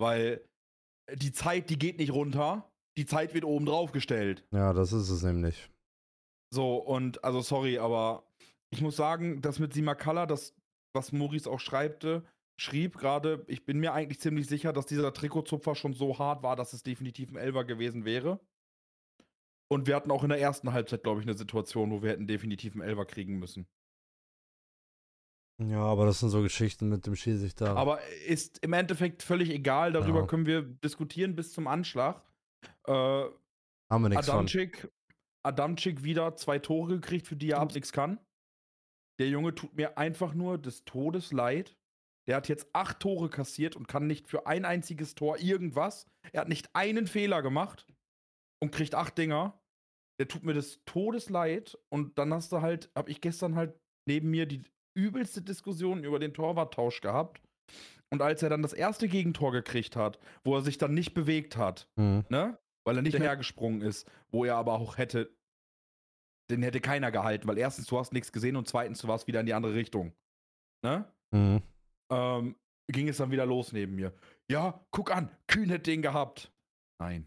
Weil 0.00 0.44
die 1.14 1.32
Zeit, 1.32 1.70
die 1.70 1.78
geht 1.78 1.98
nicht 1.98 2.12
runter, 2.12 2.70
die 2.96 3.06
Zeit 3.06 3.34
wird 3.34 3.44
oben 3.44 3.66
drauf 3.66 3.92
gestellt. 3.92 4.44
Ja, 4.52 4.72
das 4.72 4.92
ist 4.92 5.08
es 5.08 5.22
nämlich. 5.22 5.70
So, 6.52 6.76
und 6.76 7.22
also 7.24 7.40
sorry, 7.40 7.78
aber 7.78 8.24
ich 8.70 8.80
muss 8.80 8.96
sagen, 8.96 9.40
das 9.40 9.58
mit 9.58 9.72
Simakala, 9.72 10.26
das, 10.26 10.54
was 10.94 11.12
Maurice 11.12 11.50
auch 11.50 11.60
schreibte, 11.60 12.24
schrieb 12.60 12.98
gerade, 12.98 13.44
ich 13.46 13.64
bin 13.64 13.78
mir 13.78 13.92
eigentlich 13.92 14.20
ziemlich 14.20 14.46
sicher, 14.46 14.72
dass 14.72 14.86
dieser 14.86 15.12
Trikotzupfer 15.12 15.74
schon 15.74 15.94
so 15.94 16.18
hart 16.18 16.42
war, 16.42 16.56
dass 16.56 16.72
es 16.72 16.82
definitiv 16.82 17.30
ein 17.30 17.36
Elfer 17.36 17.64
gewesen 17.64 18.04
wäre. 18.04 18.40
Und 19.70 19.86
wir 19.86 19.94
hatten 19.94 20.10
auch 20.10 20.22
in 20.22 20.30
der 20.30 20.40
ersten 20.40 20.72
Halbzeit, 20.72 21.02
glaube 21.02 21.20
ich, 21.20 21.26
eine 21.26 21.36
Situation, 21.36 21.90
wo 21.90 22.02
wir 22.02 22.10
hätten 22.10 22.26
definitiv 22.26 22.72
einen 22.72 22.88
Elfer 22.88 23.04
kriegen 23.04 23.38
müssen. 23.38 23.66
Ja, 25.60 25.80
aber 25.82 26.06
das 26.06 26.20
sind 26.20 26.28
so 26.30 26.40
Geschichten 26.42 26.88
mit 26.88 27.06
dem 27.06 27.16
Schiedsrichter. 27.16 27.76
Aber 27.76 28.00
ist 28.26 28.58
im 28.62 28.72
Endeffekt 28.72 29.22
völlig 29.22 29.50
egal, 29.50 29.92
darüber 29.92 30.20
Ja. 30.20 30.26
können 30.26 30.46
wir 30.46 30.62
diskutieren 30.62 31.34
bis 31.34 31.52
zum 31.52 31.66
Anschlag. 31.66 32.22
Äh, 32.86 32.92
Haben 32.92 34.02
wir 34.02 34.08
nichts 34.08 34.26
von. 34.26 34.34
Adamczyk, 34.36 34.92
Adamczyk 35.44 36.04
wieder 36.04 36.36
zwei 36.36 36.58
Tore 36.58 36.94
gekriegt, 37.00 37.26
für 37.26 37.36
die 37.36 37.50
er 37.50 37.60
ab 37.60 37.74
nichts 37.74 37.92
kann. 37.92 38.20
Der 39.18 39.28
Junge 39.28 39.52
tut 39.54 39.74
mir 39.74 39.98
einfach 39.98 40.32
nur 40.34 40.58
des 40.58 40.84
Todes 40.84 41.32
leid. 41.32 41.76
Der 42.28 42.36
hat 42.36 42.48
jetzt 42.48 42.68
acht 42.72 43.00
Tore 43.00 43.28
kassiert 43.28 43.74
und 43.74 43.88
kann 43.88 44.06
nicht 44.06 44.28
für 44.28 44.46
ein 44.46 44.64
einziges 44.64 45.14
Tor 45.16 45.38
irgendwas. 45.38 46.06
Er 46.32 46.42
hat 46.42 46.48
nicht 46.48 46.68
einen 46.74 47.06
Fehler 47.08 47.42
gemacht 47.42 47.86
und 48.62 48.70
kriegt 48.70 48.94
acht 48.94 49.18
Dinger. 49.18 49.60
Der 50.20 50.28
tut 50.28 50.44
mir 50.44 50.54
des 50.54 50.84
Todes 50.84 51.30
leid. 51.30 51.76
Und 51.90 52.16
dann 52.18 52.32
hast 52.32 52.52
du 52.52 52.60
halt, 52.60 52.92
hab 52.94 53.08
ich 53.08 53.20
gestern 53.20 53.56
halt 53.56 53.80
neben 54.06 54.30
mir 54.30 54.46
die 54.46 54.62
übelste 54.98 55.42
Diskussion 55.42 56.02
über 56.04 56.18
den 56.18 56.34
Torwarttausch 56.34 57.00
gehabt. 57.00 57.40
Und 58.10 58.22
als 58.22 58.42
er 58.42 58.50
dann 58.50 58.62
das 58.62 58.72
erste 58.72 59.06
Gegentor 59.08 59.52
gekriegt 59.52 59.94
hat, 59.96 60.18
wo 60.44 60.56
er 60.56 60.62
sich 60.62 60.78
dann 60.78 60.94
nicht 60.94 61.14
bewegt 61.14 61.56
hat, 61.56 61.88
Mhm. 61.96 62.24
ne? 62.28 62.58
Weil 62.84 62.96
er 62.96 63.02
nicht 63.02 63.12
hinterhergesprungen 63.12 63.82
ist, 63.82 64.10
wo 64.30 64.44
er 64.46 64.56
aber 64.56 64.72
auch 64.74 64.96
hätte, 64.96 65.30
den 66.50 66.62
hätte 66.62 66.80
keiner 66.80 67.10
gehalten, 67.10 67.46
weil 67.46 67.58
erstens, 67.58 67.86
du 67.86 67.98
hast 67.98 68.12
nichts 68.14 68.32
gesehen 68.32 68.56
und 68.56 68.66
zweitens, 68.66 69.00
du 69.02 69.08
warst 69.08 69.26
wieder 69.26 69.40
in 69.40 69.46
die 69.46 69.52
andere 69.52 69.74
Richtung. 69.74 70.14
Ne? 70.82 71.04
Mhm. 71.32 71.60
Ähm, 72.10 72.56
ging 72.90 73.08
es 73.08 73.18
dann 73.18 73.30
wieder 73.30 73.44
los 73.44 73.72
neben 73.74 73.94
mir. 73.96 74.14
Ja, 74.50 74.80
guck 74.90 75.14
an, 75.14 75.30
Kühn 75.46 75.68
hätte 75.68 75.90
den 75.90 76.00
gehabt. 76.00 76.50
Nein. 76.98 77.26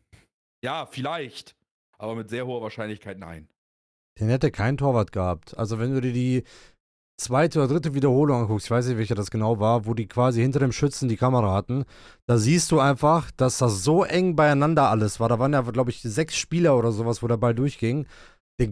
Ja, 0.63 0.87
vielleicht. 0.87 1.55
Aber 1.99 2.15
mit 2.15 2.31
sehr 2.31 2.47
hoher 2.47 2.63
Wahrscheinlichkeit 2.63 3.19
nein. 3.19 3.47
Den 4.19 4.29
hätte 4.29 4.49
kein 4.49 4.77
Torwart 4.77 5.11
gehabt. 5.11 5.55
Also 5.55 5.77
wenn 5.77 5.93
du 5.93 6.01
dir 6.01 6.13
die 6.13 6.43
zweite 7.21 7.59
oder 7.59 7.67
dritte 7.67 7.93
Wiederholung 7.93 8.41
anguckst, 8.41 8.67
ich 8.67 8.71
weiß 8.71 8.87
nicht, 8.87 8.97
welcher 8.97 9.15
das 9.15 9.31
genau 9.31 9.59
war, 9.59 9.85
wo 9.85 9.93
die 9.93 10.07
quasi 10.07 10.41
hinter 10.41 10.59
dem 10.59 10.71
Schützen 10.71 11.09
die 11.09 11.17
Kamera 11.17 11.53
hatten, 11.53 11.85
da 12.25 12.37
siehst 12.37 12.71
du 12.71 12.79
einfach, 12.79 13.31
dass 13.37 13.59
das 13.59 13.83
so 13.83 14.03
eng 14.03 14.35
beieinander 14.35 14.89
alles 14.89 15.19
war. 15.19 15.29
Da 15.29 15.39
waren 15.39 15.53
ja, 15.53 15.61
glaube 15.61 15.91
ich, 15.91 16.01
sechs 16.01 16.35
Spieler 16.35 16.77
oder 16.77 16.91
sowas, 16.91 17.23
wo 17.23 17.27
der 17.27 17.37
Ball 17.37 17.55
durchging. 17.55 18.05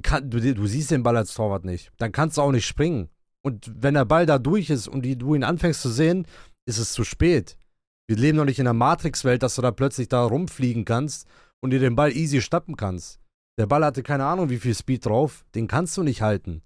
Kann, 0.03 0.29
du, 0.29 0.39
du 0.39 0.67
siehst 0.67 0.91
den 0.91 1.01
Ball 1.01 1.17
als 1.17 1.33
Torwart 1.33 1.65
nicht. 1.65 1.91
Dann 1.97 2.11
kannst 2.11 2.37
du 2.37 2.41
auch 2.41 2.51
nicht 2.51 2.67
springen. 2.67 3.09
Und 3.41 3.71
wenn 3.73 3.95
der 3.95 4.05
Ball 4.05 4.25
da 4.25 4.37
durch 4.37 4.69
ist 4.69 4.87
und 4.87 5.03
die, 5.03 5.17
du 5.17 5.33
ihn 5.33 5.43
anfängst 5.43 5.81
zu 5.81 5.89
sehen, 5.89 6.27
ist 6.67 6.77
es 6.77 6.93
zu 6.93 7.03
spät. 7.03 7.57
Wir 8.07 8.17
leben 8.17 8.37
noch 8.37 8.45
nicht 8.45 8.59
in 8.59 8.65
der 8.65 8.73
Matrix-Welt, 8.73 9.41
dass 9.41 9.55
du 9.55 9.61
da 9.61 9.71
plötzlich 9.71 10.07
da 10.07 10.23
rumfliegen 10.23 10.85
kannst 10.85 11.27
und 11.61 11.71
dir 11.71 11.79
den 11.79 11.95
Ball 11.95 12.11
easy 12.11 12.41
schnappen 12.41 12.75
kannst. 12.75 13.19
Der 13.57 13.65
Ball 13.65 13.83
hatte 13.83 14.03
keine 14.03 14.25
Ahnung, 14.25 14.49
wie 14.49 14.57
viel 14.57 14.75
Speed 14.75 15.05
drauf. 15.05 15.45
Den 15.55 15.67
kannst 15.67 15.97
du 15.97 16.03
nicht 16.03 16.21
halten. 16.21 16.61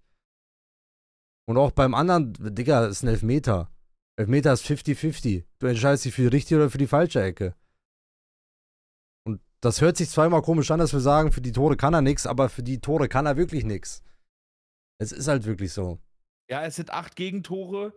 Und 1.45 1.57
auch 1.57 1.71
beim 1.71 1.93
anderen, 1.93 2.33
Digga, 2.55 2.85
ist 2.85 3.03
ein 3.03 3.09
Elfmeter. 3.09 3.69
Elfmeter 4.17 4.53
ist 4.53 4.65
50-50. 4.65 5.45
Du 5.59 5.67
entscheidest 5.67 6.05
dich 6.05 6.13
für 6.13 6.21
die 6.23 6.27
richtige 6.27 6.59
oder 6.59 6.69
für 6.69 6.77
die 6.77 6.87
falsche 6.87 7.21
Ecke. 7.21 7.55
Und 9.25 9.41
das 9.61 9.81
hört 9.81 9.97
sich 9.97 10.09
zweimal 10.09 10.41
komisch 10.41 10.71
an, 10.71 10.79
dass 10.79 10.93
wir 10.93 10.99
sagen, 10.99 11.31
für 11.31 11.41
die 11.41 11.51
Tore 11.51 11.75
kann 11.75 11.93
er 11.93 12.01
nichts, 12.01 12.27
aber 12.27 12.49
für 12.49 12.63
die 12.63 12.79
Tore 12.79 13.09
kann 13.09 13.25
er 13.25 13.37
wirklich 13.37 13.65
nichts. 13.65 14.03
Es 15.01 15.11
ist 15.11 15.27
halt 15.27 15.45
wirklich 15.45 15.73
so. 15.73 15.99
Ja, 16.49 16.63
es 16.63 16.75
sind 16.75 16.91
acht 16.91 17.15
Gegentore, 17.15 17.93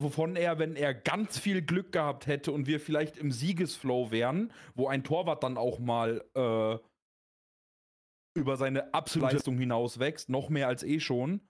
wovon 0.00 0.36
er, 0.36 0.58
wenn 0.58 0.76
er 0.76 0.94
ganz 0.94 1.38
viel 1.38 1.62
Glück 1.62 1.92
gehabt 1.92 2.26
hätte 2.26 2.52
und 2.52 2.66
wir 2.66 2.80
vielleicht 2.80 3.16
im 3.16 3.32
Siegesflow 3.32 4.10
wären, 4.10 4.52
wo 4.74 4.86
ein 4.88 5.04
Torwart 5.04 5.42
dann 5.42 5.58
auch 5.58 5.78
mal 5.78 6.24
äh, 6.34 6.78
über 8.38 8.56
seine 8.56 8.94
absolute 8.94 9.34
Leistung 9.34 9.58
hinaus 9.58 9.98
wächst, 9.98 10.28
noch 10.28 10.48
mehr 10.48 10.68
als 10.68 10.84
eh 10.84 11.00
schon, 11.00 11.40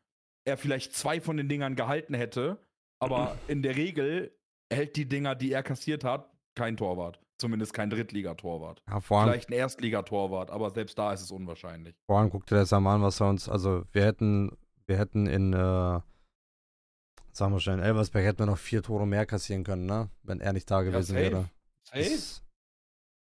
er 0.44 0.57
vielleicht 0.57 0.94
zwei 0.94 1.20
von 1.20 1.37
den 1.37 1.48
Dingern 1.48 1.77
gehalten 1.77 2.14
hätte. 2.14 2.59
Aber 3.01 3.37
in 3.48 3.62
der 3.62 3.77
Regel 3.77 4.33
hält 4.72 4.96
die 4.96 5.09
Dinger, 5.09 5.35
die 5.35 5.53
er 5.53 5.62
kassiert 5.62 6.05
hat, 6.05 6.31
kein 6.55 6.77
Torwart. 6.77 7.20
Zumindest 7.40 7.72
kein 7.72 7.88
Drittligatorwart. 7.88 8.83
Ja, 8.90 9.01
Vielleicht 9.01 9.48
ein 9.48 9.53
Erstligatorwart, 9.53 10.51
aber 10.51 10.70
selbst 10.70 10.98
da 10.98 11.12
ist 11.12 11.20
es 11.20 11.31
unwahrscheinlich. 11.31 11.94
vor 12.07 12.18
allem 12.18 12.31
guck 12.31 12.46
dir 12.46 12.57
das 12.57 12.72
mal 12.72 12.96
an, 12.96 13.03
was 13.03 13.20
er 13.20 13.29
uns, 13.29 13.48
also 13.48 13.85
wir 13.92 14.05
hätten, 14.05 14.57
wir 14.87 14.98
hätten 14.98 15.29
in, 15.29 15.53
äh, 15.53 15.57
sagen 15.57 17.53
wir 17.53 17.61
schon, 17.61 17.74
in 17.74 17.81
Elversberg 17.81 18.24
hätten 18.24 18.40
wir 18.40 18.46
noch 18.46 18.59
vier 18.59 18.83
Tore 18.83 19.07
mehr 19.07 19.24
kassieren 19.24 19.62
können, 19.62 19.87
ne? 19.87 20.11
Wenn 20.24 20.40
er 20.40 20.53
nicht 20.53 20.68
da 20.68 20.83
gewesen 20.83 21.14
safe. 21.14 21.20
wäre. 21.20 21.48
Safe? 21.85 22.03
Das- 22.11 22.42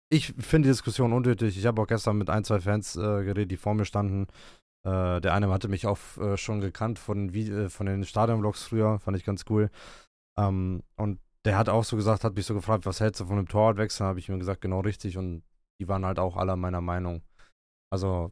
Ich 0.09 0.33
finde 0.39 0.67
die 0.67 0.71
Diskussion 0.71 1.13
unnötig. 1.13 1.55
Ich 1.57 1.65
habe 1.67 1.81
auch 1.81 1.87
gestern 1.87 2.17
mit 2.17 2.29
ein, 2.31 2.43
zwei 2.43 2.59
Fans 2.59 2.95
äh, 2.95 2.99
geredet, 3.23 3.51
die 3.51 3.57
vor 3.57 3.75
mir 3.75 3.85
standen. 3.85 4.27
Äh, 4.83 5.21
der 5.21 5.33
eine 5.33 5.49
hatte 5.51 5.67
mich 5.67 5.85
auch 5.85 5.99
äh, 6.17 6.37
schon 6.37 6.59
gekannt 6.61 6.97
von, 6.99 7.31
Vi- 7.31 7.51
äh, 7.65 7.69
von 7.69 7.85
den 7.85 8.03
Stadionvlogs 8.03 8.63
früher, 8.63 8.99
fand 8.99 9.15
ich 9.17 9.23
ganz 9.25 9.45
cool. 9.49 9.69
Ähm, 10.37 10.83
und 10.95 11.19
der 11.45 11.57
hat 11.57 11.69
auch 11.69 11.83
so 11.83 11.95
gesagt, 11.95 12.23
hat 12.23 12.35
mich 12.35 12.45
so 12.45 12.53
gefragt, 12.53 12.85
was 12.85 12.99
hältst 12.99 13.21
du 13.21 13.25
von 13.25 13.37
einem 13.37 13.47
Torwartwechsel? 13.47 14.05
habe 14.05 14.19
ich 14.19 14.29
ihm 14.29 14.39
gesagt, 14.39 14.61
genau 14.61 14.79
richtig. 14.81 15.17
Und 15.17 15.43
die 15.79 15.87
waren 15.87 16.05
halt 16.05 16.19
auch 16.19 16.37
alle 16.37 16.55
meiner 16.55 16.81
Meinung. 16.81 17.21
Also 17.91 18.31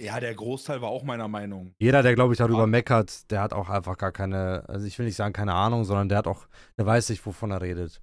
Ja, 0.00 0.20
der 0.20 0.34
Großteil 0.34 0.80
war 0.80 0.90
auch 0.90 1.02
meiner 1.02 1.28
Meinung. 1.28 1.74
jeder, 1.78 2.02
der, 2.02 2.14
glaube 2.14 2.32
ich, 2.34 2.38
darüber 2.38 2.62
Ah. 2.64 2.66
meckert, 2.66 3.30
der 3.30 3.40
hat 3.42 3.52
auch 3.52 3.68
einfach 3.68 3.96
gar 3.98 4.12
keine, 4.12 4.64
also 4.68 4.86
ich 4.86 4.98
will 4.98 5.06
nicht 5.06 5.16
sagen 5.16 5.32
keine 5.32 5.54
Ahnung, 5.54 5.84
sondern 5.84 6.08
der 6.08 6.18
hat 6.18 6.26
auch, 6.26 6.46
der 6.78 6.86
weiß 6.86 7.08
nicht, 7.10 7.24
wovon 7.26 7.50
er 7.50 7.60
redet. 7.62 8.00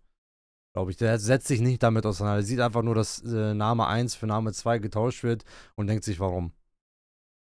Glaube 0.74 0.92
ich. 0.92 0.98
Der 0.98 1.18
setzt 1.20 1.48
sich 1.48 1.62
nicht 1.62 1.82
damit 1.84 2.06
auseinander. 2.06 2.40
Der 2.40 2.46
sieht 2.46 2.60
einfach 2.60 2.82
nur, 2.84 2.96
dass 2.96 3.22
äh, 3.24 3.54
Name 3.54 3.88
1 3.88 4.16
für 4.16 4.28
Name 4.28 4.52
2 4.52 4.78
getauscht 4.80 5.24
wird 5.24 5.46
und 5.76 5.88
denkt 5.88 6.04
sich, 6.04 6.20
warum. 6.20 6.52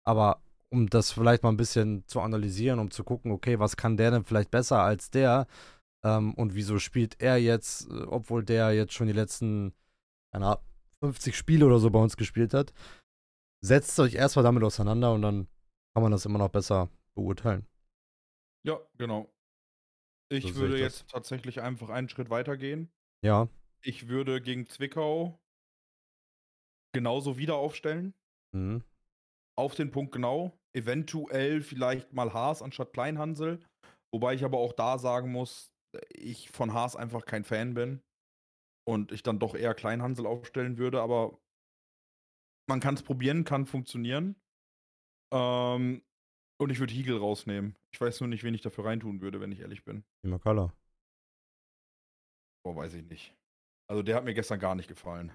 Aber 0.05 0.41
um 0.69 0.89
das 0.89 1.11
vielleicht 1.11 1.43
mal 1.43 1.49
ein 1.49 1.57
bisschen 1.57 2.05
zu 2.07 2.19
analysieren, 2.21 2.79
um 2.79 2.91
zu 2.91 3.03
gucken, 3.03 3.31
okay, 3.31 3.59
was 3.59 3.77
kann 3.77 3.97
der 3.97 4.11
denn 4.11 4.25
vielleicht 4.25 4.51
besser 4.51 4.81
als 4.81 5.11
der? 5.11 5.47
Ähm, 6.03 6.33
und 6.33 6.55
wieso 6.55 6.79
spielt 6.79 7.21
er 7.21 7.37
jetzt, 7.37 7.89
äh, 7.89 8.03
obwohl 8.03 8.43
der 8.43 8.73
jetzt 8.73 8.93
schon 8.93 9.07
die 9.07 9.13
letzten 9.13 9.73
Ahnung, 10.31 10.57
50 11.01 11.35
Spiele 11.37 11.65
oder 11.65 11.79
so 11.79 11.89
bei 11.89 11.99
uns 11.99 12.17
gespielt 12.17 12.53
hat? 12.53 12.73
Setzt 13.61 13.99
euch 13.99 14.15
erstmal 14.15 14.43
damit 14.43 14.63
auseinander 14.63 15.13
und 15.13 15.21
dann 15.21 15.47
kann 15.93 16.03
man 16.03 16.11
das 16.11 16.25
immer 16.25 16.39
noch 16.39 16.49
besser 16.49 16.89
beurteilen. 17.15 17.65
Ja, 18.65 18.79
genau. 18.97 19.31
Ich 20.29 20.53
So 20.53 20.55
würde 20.55 20.75
ich 20.75 20.81
das. 20.81 20.99
jetzt 20.99 21.11
tatsächlich 21.11 21.61
einfach 21.61 21.89
einen 21.89 22.09
Schritt 22.09 22.29
weiter 22.29 22.57
gehen. 22.57 22.91
Ja, 23.21 23.47
Ich 23.83 24.07
würde 24.07 24.41
gegen 24.41 24.65
Zwickau 24.65 25.39
genauso 26.93 27.37
wieder 27.37 27.55
aufstellen. 27.55 28.13
mhm. 28.53 28.83
Auf 29.55 29.75
den 29.75 29.91
Punkt 29.91 30.11
genau. 30.11 30.57
Eventuell 30.75 31.61
vielleicht 31.61 32.13
mal 32.13 32.33
Haas 32.33 32.61
anstatt 32.61 32.93
Kleinhansel. 32.93 33.59
Wobei 34.11 34.33
ich 34.33 34.43
aber 34.43 34.57
auch 34.57 34.73
da 34.73 34.97
sagen 34.97 35.31
muss, 35.31 35.73
ich 36.09 36.49
von 36.49 36.73
Haas 36.73 36.95
einfach 36.95 37.25
kein 37.25 37.43
Fan 37.43 37.73
bin 37.73 38.01
und 38.87 39.11
ich 39.11 39.23
dann 39.23 39.39
doch 39.39 39.55
eher 39.55 39.73
Kleinhansel 39.73 40.25
aufstellen 40.25 40.77
würde, 40.77 41.01
aber 41.01 41.39
man 42.67 42.79
kann 42.79 42.95
es 42.95 43.03
probieren, 43.03 43.43
kann 43.43 43.65
funktionieren. 43.65 44.35
Ähm, 45.33 46.03
und 46.59 46.69
ich 46.69 46.79
würde 46.79 46.93
Hiegel 46.93 47.17
rausnehmen. 47.17 47.75
Ich 47.91 47.99
weiß 47.99 48.21
nur 48.21 48.29
nicht, 48.29 48.43
wen 48.43 48.53
ich 48.53 48.61
dafür 48.61 48.85
reintun 48.85 49.21
würde, 49.21 49.39
wenn 49.41 49.51
ich 49.51 49.59
ehrlich 49.59 49.83
bin. 49.83 50.03
Imakala. 50.23 50.73
Boah, 52.63 52.75
weiß 52.75 52.93
ich 52.93 53.03
nicht. 53.03 53.35
Also 53.89 54.01
der 54.01 54.15
hat 54.15 54.23
mir 54.23 54.33
gestern 54.33 54.59
gar 54.59 54.75
nicht 54.75 54.87
gefallen. 54.87 55.33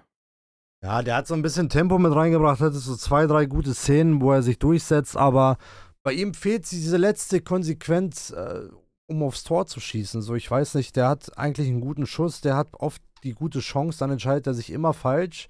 Ja, 0.83 1.01
der 1.01 1.17
hat 1.17 1.27
so 1.27 1.33
ein 1.33 1.41
bisschen 1.41 1.67
Tempo 1.67 1.97
mit 1.97 2.13
reingebracht, 2.13 2.61
hatte 2.61 2.77
so 2.77 2.95
zwei, 2.95 3.27
drei 3.27 3.45
gute 3.45 3.73
Szenen, 3.73 4.21
wo 4.21 4.31
er 4.31 4.41
sich 4.41 4.59
durchsetzt, 4.59 5.17
aber 5.17 5.57
bei 6.03 6.13
ihm 6.13 6.33
fehlt 6.33 6.71
diese 6.71 6.97
letzte 6.97 7.41
Konsequenz, 7.41 8.31
äh, 8.31 8.69
um 9.09 9.23
aufs 9.23 9.43
Tor 9.43 9.67
zu 9.67 9.81
schießen. 9.81 10.21
So, 10.21 10.35
ich 10.35 10.49
weiß 10.49 10.75
nicht, 10.75 10.95
der 10.95 11.09
hat 11.09 11.37
eigentlich 11.37 11.67
einen 11.67 11.81
guten 11.81 12.05
Schuss, 12.05 12.39
der 12.39 12.55
hat 12.55 12.73
oft 12.75 13.01
die 13.23 13.33
gute 13.33 13.59
Chance, 13.59 13.99
dann 13.99 14.11
entscheidet 14.11 14.47
er 14.47 14.53
sich 14.53 14.69
immer 14.69 14.93
falsch, 14.93 15.49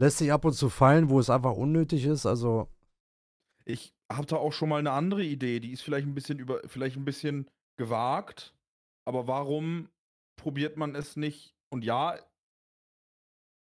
lässt 0.00 0.18
sich 0.18 0.32
ab 0.32 0.44
und 0.44 0.54
zu 0.54 0.68
fallen, 0.68 1.08
wo 1.08 1.20
es 1.20 1.30
einfach 1.30 1.52
unnötig 1.52 2.04
ist. 2.04 2.26
Also. 2.26 2.68
Ich 3.64 3.94
habe 4.10 4.26
da 4.26 4.36
auch 4.36 4.52
schon 4.52 4.68
mal 4.68 4.78
eine 4.78 4.90
andere 4.90 5.22
Idee, 5.22 5.60
die 5.60 5.72
ist 5.72 5.82
vielleicht 5.82 6.06
ein 6.06 6.14
bisschen 6.14 6.40
über, 6.40 6.60
vielleicht 6.66 6.96
ein 6.96 7.04
bisschen 7.04 7.48
gewagt, 7.78 8.54
aber 9.06 9.28
warum 9.28 9.88
probiert 10.36 10.76
man 10.76 10.96
es 10.96 11.16
nicht? 11.16 11.54
Und 11.70 11.84
ja, 11.84 12.18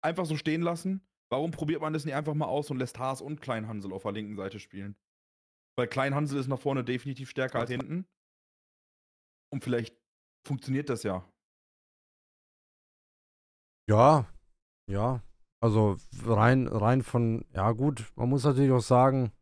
einfach 0.05 0.27
so 0.27 0.37
stehen 0.37 0.63
lassen. 0.63 1.07
Warum 1.31 1.51
probiert 1.51 1.81
man 1.81 1.93
das 1.93 2.05
nicht 2.05 2.15
einfach 2.15 2.35
mal 2.35 2.47
aus 2.47 2.71
und 2.71 2.79
lässt 2.79 2.99
Haas 2.99 3.21
und 3.21 3.41
Kleinhansel 3.41 3.93
auf 3.93 4.03
der 4.03 4.13
linken 4.13 4.37
Seite 4.37 4.61
spielen? 4.61 4.97
Weil 5.77 5.89
Kleinhansel 5.89 6.39
ist 6.39 6.49
nach 6.49 6.61
vorne 6.61 6.85
definitiv 6.85 7.31
stärker 7.31 7.59
als 7.61 7.71
hinten. 7.71 8.07
Und 9.53 9.65
vielleicht 9.65 9.97
funktioniert 10.47 10.89
das 10.91 11.03
ja. 11.03 11.29
Ja, 13.89 14.27
ja. 14.91 15.23
Also 15.61 15.97
rein, 16.25 16.69
rein 16.69 17.03
von, 17.03 17.47
ja 17.53 17.73
gut, 17.73 18.13
man 18.17 18.29
muss 18.29 18.45
natürlich 18.45 18.73
auch 18.73 18.81
sagen, 18.81 19.33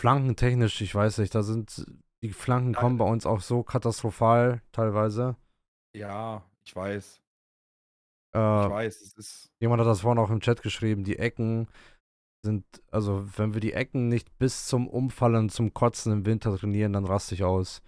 flankentechnisch, 0.00 0.80
ich 0.80 0.94
weiß 0.94 1.18
nicht, 1.18 1.34
da 1.34 1.42
sind 1.42 1.86
die 2.22 2.32
Flanken 2.32 2.74
kommen 2.74 2.96
bei 2.96 3.04
uns 3.04 3.26
auch 3.26 3.40
so 3.40 3.62
katastrophal 3.62 4.62
teilweise. 4.72 5.36
Ja, 5.94 6.50
ich 6.64 6.74
weiß. 6.74 7.23
Äh, 8.34 8.64
ich 8.64 8.70
weiß, 8.70 9.00
es 9.00 9.12
ist. 9.14 9.52
Jemand 9.60 9.80
hat 9.80 9.86
das 9.86 10.00
vorhin 10.00 10.18
auch 10.18 10.30
im 10.30 10.40
Chat 10.40 10.62
geschrieben, 10.62 11.04
die 11.04 11.18
Ecken 11.18 11.68
sind, 12.44 12.64
also 12.90 13.26
wenn 13.36 13.54
wir 13.54 13.60
die 13.60 13.72
Ecken 13.72 14.08
nicht 14.08 14.38
bis 14.38 14.66
zum 14.66 14.86
Umfallen, 14.86 15.48
zum 15.48 15.72
Kotzen 15.72 16.12
im 16.12 16.26
Winter 16.26 16.56
trainieren, 16.56 16.92
dann 16.92 17.06
raste 17.06 17.34
ich 17.34 17.42
aus. 17.42 17.82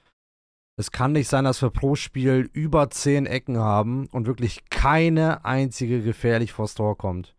Es 0.79 0.91
kann 0.91 1.13
nicht 1.13 1.29
sein, 1.29 1.45
dass 1.45 1.63
wir 1.63 1.71
pro 1.71 1.95
Spiel 1.95 2.51
über 2.53 2.91
10 2.91 3.27
Ecken 3.27 3.59
haben 3.59 4.09
und 4.09 4.27
wirklich 4.27 4.69
keine 4.69 5.45
einzige 5.45 6.03
gefährlich 6.03 6.53
vors 6.53 6.75
Tor 6.75 6.99
kommt. 6.99 7.35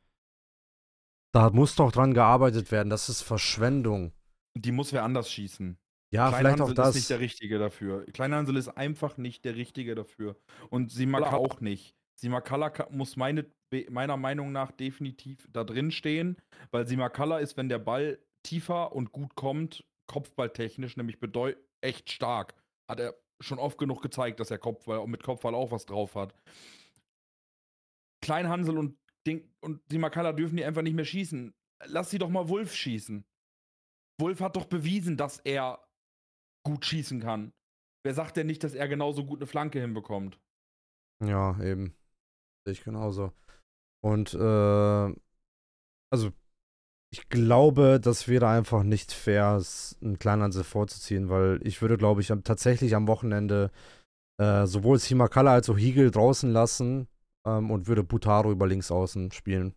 Da 1.34 1.52
muss 1.52 1.76
doch 1.76 1.92
dran 1.92 2.14
gearbeitet 2.14 2.72
werden. 2.72 2.90
Das 2.90 3.10
ist 3.10 3.22
Verschwendung. 3.22 4.12
Die 4.56 4.72
muss 4.72 4.94
wer 4.94 5.04
anders 5.04 5.32
schießen. 5.32 5.78
Ja, 6.10 6.32
vielleicht 6.32 6.62
auch 6.62 6.74
das. 6.74 6.90
ist 6.90 6.96
nicht 6.96 7.10
der 7.10 7.20
Richtige 7.20 7.60
dafür. 7.60 8.06
Kleinhansel 8.06 8.56
ist 8.56 8.70
einfach 8.70 9.18
nicht 9.18 9.44
der 9.46 9.56
Richtige 9.56 9.94
dafür. 9.94 10.38
Und 10.70 10.92
Simakala 10.92 11.38
auch 11.38 11.60
nicht. 11.60 11.97
Simakala 12.20 12.72
muss 12.92 13.16
meine, 13.16 13.46
meiner 13.90 14.18
Meinung 14.18 14.52
nach 14.52 14.72
definitiv 14.72 15.48
da 15.52 15.64
drin 15.64 15.92
stehen, 15.92 16.38
weil 16.72 16.88
Simakala 16.88 17.40
ist, 17.40 17.58
wenn 17.58 17.70
der 17.70 17.80
Ball 17.80 18.20
tiefer 18.44 18.94
und 18.94 19.12
gut 19.12 19.36
kommt, 19.36 19.86
kopfballtechnisch 20.08 20.98
nämlich 20.98 21.18
echt 21.82 22.12
stark. 22.12 22.56
Hat 22.90 23.00
er 23.00 23.16
schon 23.42 23.60
oft 23.60 23.78
genug 23.78 24.02
gezeigt, 24.02 24.40
dass 24.40 24.52
er 24.52 24.58
Kopfball, 24.58 25.06
mit 25.08 25.24
Kopfball 25.24 25.54
auch 25.54 25.72
was 25.72 25.86
drauf 25.86 26.16
hat. 26.16 26.34
Kleinhansel 28.24 28.78
und, 28.78 28.98
Ding, 29.28 29.54
und 29.62 29.82
Simakala 29.90 30.34
dürfen 30.34 30.58
die 30.58 30.66
einfach 30.66 30.82
nicht 30.82 30.96
mehr 30.96 31.06
schießen. 31.06 31.54
Lass 31.86 32.10
sie 32.10 32.18
doch 32.18 32.30
mal 32.30 32.50
Wolf 32.50 32.74
schießen. 32.74 33.26
Wolf 34.20 34.42
hat 34.42 34.56
doch 34.56 34.66
bewiesen, 34.66 35.18
dass 35.18 35.40
er 35.40 35.88
gut 36.66 36.86
schießen 36.86 37.20
kann. 37.20 37.54
Wer 38.04 38.14
sagt 38.14 38.38
denn 38.38 38.48
nicht, 38.48 38.64
dass 38.64 38.74
er 38.74 38.88
genauso 38.88 39.26
gut 39.26 39.40
eine 39.40 39.48
Flanke 39.48 39.80
hinbekommt? 39.80 40.40
Ja, 41.24 41.62
eben. 41.62 41.94
Sehe 42.68 42.74
ich 42.74 42.84
genauso. 42.84 43.32
Und 44.04 44.34
äh, 44.34 45.16
also 46.12 46.32
ich 47.14 47.30
glaube, 47.30 48.02
das 48.02 48.28
wäre 48.28 48.50
einfach 48.50 48.84
nicht 48.84 49.14
fair, 49.14 49.64
einen 50.02 50.20
Kleinhansel 50.20 50.66
vorzuziehen, 50.66 51.30
weil 51.30 51.66
ich 51.66 51.82
würde, 51.82 51.96
glaube 51.96 52.20
ich, 52.20 52.28
tatsächlich 52.44 52.94
am 52.94 53.08
Wochenende 53.08 53.72
äh, 54.38 54.66
sowohl 54.66 55.00
Simakala 55.00 55.54
als 55.54 55.70
auch 55.70 55.78
Hiegel 55.78 56.12
draußen 56.12 56.52
lassen 56.52 57.08
ähm, 57.46 57.72
und 57.72 57.88
würde 57.88 58.04
Butaro 58.04 58.52
über 58.52 58.68
links 58.68 58.92
außen 58.92 59.32
spielen. 59.32 59.74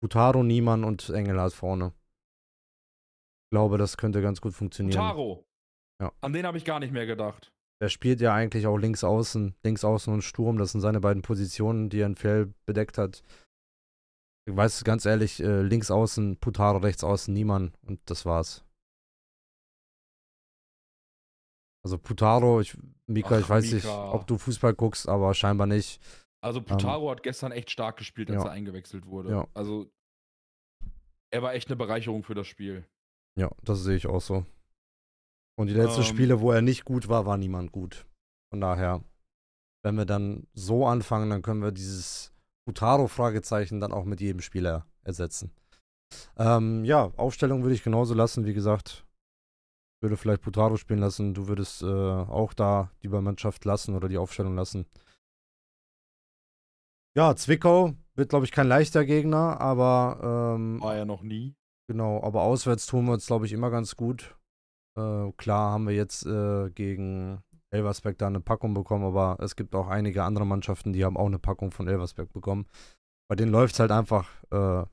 Butaro, 0.00 0.42
Niemann 0.42 0.84
und 0.84 1.10
Engelhardt 1.10 1.52
vorne. 1.52 1.92
Ich 3.44 3.50
glaube, 3.50 3.76
das 3.76 3.98
könnte 3.98 4.22
ganz 4.22 4.40
gut 4.40 4.54
funktionieren. 4.54 4.98
Butaro. 4.98 5.44
Ja. 6.00 6.12
An 6.22 6.32
den 6.32 6.46
habe 6.46 6.56
ich 6.56 6.64
gar 6.64 6.80
nicht 6.80 6.94
mehr 6.94 7.04
gedacht. 7.04 7.52
Der 7.80 7.88
spielt 7.88 8.20
ja 8.20 8.34
eigentlich 8.34 8.66
auch 8.66 8.76
links 8.76 9.04
außen, 9.04 9.54
links 9.62 9.84
außen 9.84 10.12
und 10.12 10.22
Sturm. 10.22 10.58
Das 10.58 10.72
sind 10.72 10.80
seine 10.80 11.00
beiden 11.00 11.22
Positionen, 11.22 11.90
die 11.90 12.00
er 12.00 12.06
in 12.06 12.16
Fell 12.16 12.52
bedeckt 12.66 12.98
hat. 12.98 13.22
Ich 14.48 14.56
weiß 14.56 14.82
ganz 14.84 15.04
ehrlich, 15.04 15.40
äh, 15.40 15.62
links 15.62 15.90
außen 15.90 16.38
Putaro, 16.38 16.78
rechts 16.78 17.04
außen 17.04 17.32
Niemann 17.32 17.72
und 17.82 18.00
das 18.06 18.24
war's. 18.24 18.64
Also 21.84 21.98
Putaro, 21.98 22.60
ich, 22.60 22.76
Mika, 23.06 23.36
Ach, 23.36 23.40
ich 23.40 23.48
weiß 23.48 23.64
Mika. 23.64 23.76
nicht, 23.76 23.86
ob 23.86 24.26
du 24.26 24.38
Fußball 24.38 24.74
guckst, 24.74 25.08
aber 25.08 25.32
scheinbar 25.34 25.66
nicht. 25.66 26.00
Also 26.42 26.62
Putaro 26.62 27.04
ähm, 27.04 27.10
hat 27.10 27.22
gestern 27.22 27.52
echt 27.52 27.70
stark 27.70 27.96
gespielt, 27.96 28.30
als 28.30 28.42
ja. 28.42 28.48
er 28.48 28.52
eingewechselt 28.52 29.06
wurde. 29.06 29.30
Ja. 29.30 29.48
Also 29.54 29.90
er 31.30 31.42
war 31.42 31.54
echt 31.54 31.68
eine 31.68 31.76
Bereicherung 31.76 32.22
für 32.22 32.34
das 32.34 32.46
Spiel. 32.46 32.86
Ja, 33.38 33.50
das 33.62 33.82
sehe 33.82 33.96
ich 33.96 34.06
auch 34.06 34.20
so. 34.20 34.46
Und 35.58 35.66
die 35.66 35.74
letzten 35.74 36.02
ähm, 36.02 36.06
Spiele, 36.06 36.40
wo 36.40 36.52
er 36.52 36.62
nicht 36.62 36.84
gut 36.84 37.08
war, 37.08 37.26
war 37.26 37.36
niemand 37.36 37.72
gut. 37.72 38.06
Von 38.50 38.60
daher, 38.60 39.02
wenn 39.82 39.96
wir 39.96 40.04
dann 40.04 40.46
so 40.54 40.86
anfangen, 40.86 41.30
dann 41.30 41.42
können 41.42 41.62
wir 41.62 41.72
dieses 41.72 42.32
Butaro-Fragezeichen 42.64 43.80
dann 43.80 43.92
auch 43.92 44.04
mit 44.04 44.20
jedem 44.20 44.40
Spieler 44.40 44.86
ersetzen. 45.02 45.50
Ähm, 46.36 46.84
ja, 46.84 47.10
Aufstellung 47.16 47.62
würde 47.62 47.74
ich 47.74 47.82
genauso 47.82 48.14
lassen, 48.14 48.46
wie 48.46 48.54
gesagt. 48.54 49.04
Würde 50.00 50.16
vielleicht 50.16 50.42
Butaro 50.42 50.76
spielen 50.76 51.00
lassen. 51.00 51.34
Du 51.34 51.48
würdest 51.48 51.82
äh, 51.82 51.86
auch 51.86 52.54
da 52.54 52.92
die 53.02 53.08
Mannschaft 53.08 53.64
lassen 53.64 53.96
oder 53.96 54.08
die 54.08 54.18
Aufstellung 54.18 54.54
lassen. 54.54 54.86
Ja, 57.16 57.34
Zwickau 57.34 57.94
wird, 58.14 58.28
glaube 58.28 58.44
ich, 58.44 58.52
kein 58.52 58.68
leichter 58.68 59.04
Gegner, 59.04 59.60
aber. 59.60 60.54
Ähm, 60.54 60.80
War 60.80 60.96
ja 60.96 61.04
noch 61.04 61.22
nie. 61.22 61.56
Genau, 61.88 62.22
aber 62.22 62.42
auswärts 62.42 62.86
tun 62.86 63.06
wir 63.06 63.14
uns, 63.14 63.26
glaube 63.26 63.46
ich, 63.46 63.52
immer 63.52 63.70
ganz 63.70 63.96
gut. 63.96 64.36
Äh, 64.98 65.32
klar 65.36 65.70
haben 65.72 65.86
wir 65.86 65.94
jetzt 65.94 66.26
äh, 66.26 66.70
gegen 66.70 67.40
Elversberg 67.70 68.18
da 68.18 68.26
eine 68.26 68.40
Packung 68.40 68.74
bekommen, 68.74 69.04
aber 69.04 69.36
es 69.40 69.54
gibt 69.54 69.74
auch 69.74 69.86
einige 69.86 70.24
andere 70.24 70.44
Mannschaften, 70.44 70.92
die 70.92 71.04
haben 71.04 71.16
auch 71.16 71.26
eine 71.26 71.38
Packung 71.38 71.70
von 71.70 71.86
Elversberg 71.86 72.32
bekommen. 72.32 72.66
Bei 73.28 73.36
denen 73.36 73.52
läuft 73.52 73.74
es 73.74 73.80
halt 73.80 73.92
einfach 73.92 74.28
äh, 74.50 74.84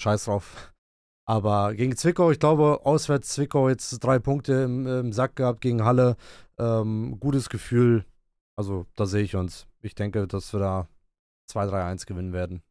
scheiß 0.00 0.24
drauf. 0.24 0.72
Aber 1.26 1.74
gegen 1.74 1.96
Zwickau, 1.96 2.32
ich 2.32 2.40
glaube, 2.40 2.80
auswärts 2.84 3.28
Zwickau 3.28 3.68
jetzt 3.68 3.90
drei 4.00 4.18
Punkte 4.18 4.62
im, 4.62 4.86
im 4.86 5.12
Sack 5.12 5.36
gehabt 5.36 5.60
gegen 5.60 5.84
Halle. 5.84 6.16
Ähm, 6.58 7.20
gutes 7.20 7.48
Gefühl. 7.48 8.04
Also, 8.56 8.86
da 8.96 9.06
sehe 9.06 9.22
ich 9.22 9.36
uns. 9.36 9.68
Ich 9.80 9.94
denke, 9.94 10.26
dass 10.26 10.52
wir 10.52 10.58
da 10.58 10.88
2-3-1 11.52 12.06
gewinnen 12.06 12.32
werden. 12.32 12.62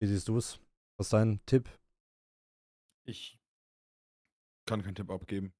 Wie 0.00 0.06
siehst 0.06 0.28
du 0.28 0.38
es? 0.38 0.58
Was 0.96 1.08
ist 1.08 1.12
dein 1.12 1.40
Tipp? 1.44 1.68
Ich 3.04 3.35
kann 4.66 4.82
keinen 4.82 4.94
Tipp 4.94 5.10
abgeben. 5.10 5.52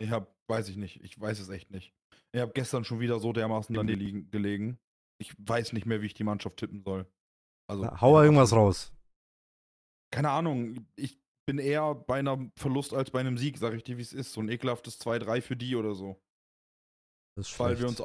Ich 0.00 0.10
habe, 0.10 0.26
weiß 0.48 0.68
ich 0.68 0.76
nicht, 0.76 1.02
ich 1.02 1.20
weiß 1.20 1.38
es 1.38 1.48
echt 1.48 1.70
nicht. 1.70 1.94
Ich 2.32 2.40
habe 2.40 2.52
gestern 2.52 2.84
schon 2.84 3.00
wieder 3.00 3.20
so 3.20 3.32
dermaßen 3.32 3.74
daneben 3.74 4.30
gelegen. 4.30 4.78
Ich 5.20 5.34
weiß 5.38 5.72
nicht 5.72 5.86
mehr, 5.86 6.02
wie 6.02 6.06
ich 6.06 6.14
die 6.14 6.24
Mannschaft 6.24 6.56
tippen 6.56 6.82
soll. 6.82 7.06
Also, 7.70 7.84
Na, 7.84 8.00
hau 8.00 8.20
irgendwas 8.20 8.52
raus. 8.52 8.92
Keine 10.12 10.30
Ahnung, 10.30 10.86
ich 10.96 11.18
bin 11.46 11.58
eher 11.58 11.94
bei 11.94 12.18
einem 12.18 12.52
Verlust 12.56 12.94
als 12.94 13.10
bei 13.10 13.20
einem 13.20 13.38
Sieg, 13.38 13.58
sag 13.58 13.74
ich 13.74 13.84
dir, 13.84 13.96
wie 13.98 14.02
es 14.02 14.12
ist. 14.12 14.32
So 14.32 14.40
ein 14.40 14.48
ekelhaftes 14.48 15.00
2-3 15.00 15.42
für 15.42 15.56
die 15.56 15.76
oder 15.76 15.94
so. 15.94 16.20
Das 17.36 17.50
ist 17.50 17.58
Weil 17.58 17.78
wir 17.78 17.88
uns. 17.88 18.02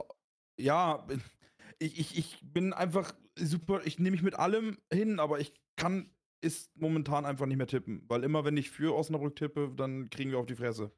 Ja, 0.59 1.07
ich, 1.79 1.99
ich, 1.99 2.17
ich 2.17 2.39
bin 2.41 2.73
einfach 2.73 3.13
super, 3.35 3.85
ich 3.85 3.99
nehme 3.99 4.11
mich 4.11 4.23
mit 4.23 4.35
allem 4.35 4.77
hin, 4.91 5.19
aber 5.19 5.39
ich 5.39 5.53
kann 5.77 6.13
ist 6.41 6.69
momentan 6.75 7.25
einfach 7.25 7.45
nicht 7.45 7.57
mehr 7.57 7.67
tippen. 7.67 8.03
Weil 8.07 8.23
immer, 8.23 8.45
wenn 8.45 8.57
ich 8.57 8.69
für 8.69 8.95
Osnabrück 8.95 9.35
tippe, 9.35 9.71
dann 9.75 10.09
kriegen 10.09 10.31
wir 10.31 10.39
auf 10.39 10.45
die 10.45 10.55
Fresse. 10.55 10.91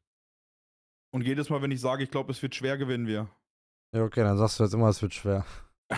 Und 1.14 1.24
jedes 1.24 1.50
Mal, 1.50 1.62
wenn 1.62 1.72
ich 1.72 1.82
sage, 1.82 2.04
ich 2.04 2.12
glaube, 2.12 2.32
es 2.32 2.42
wird 2.42 2.56
schwer, 2.56 2.78
gewinnen 2.78 3.08
wir. 3.08 3.30
Ja, 3.94 4.04
okay, 4.04 4.24
dann 4.24 4.38
sagst 4.38 4.60
du 4.60 4.64
jetzt 4.64 4.74
immer, 4.74 4.90
es 4.90 5.02
wird 5.02 5.14
schwer. 5.14 5.46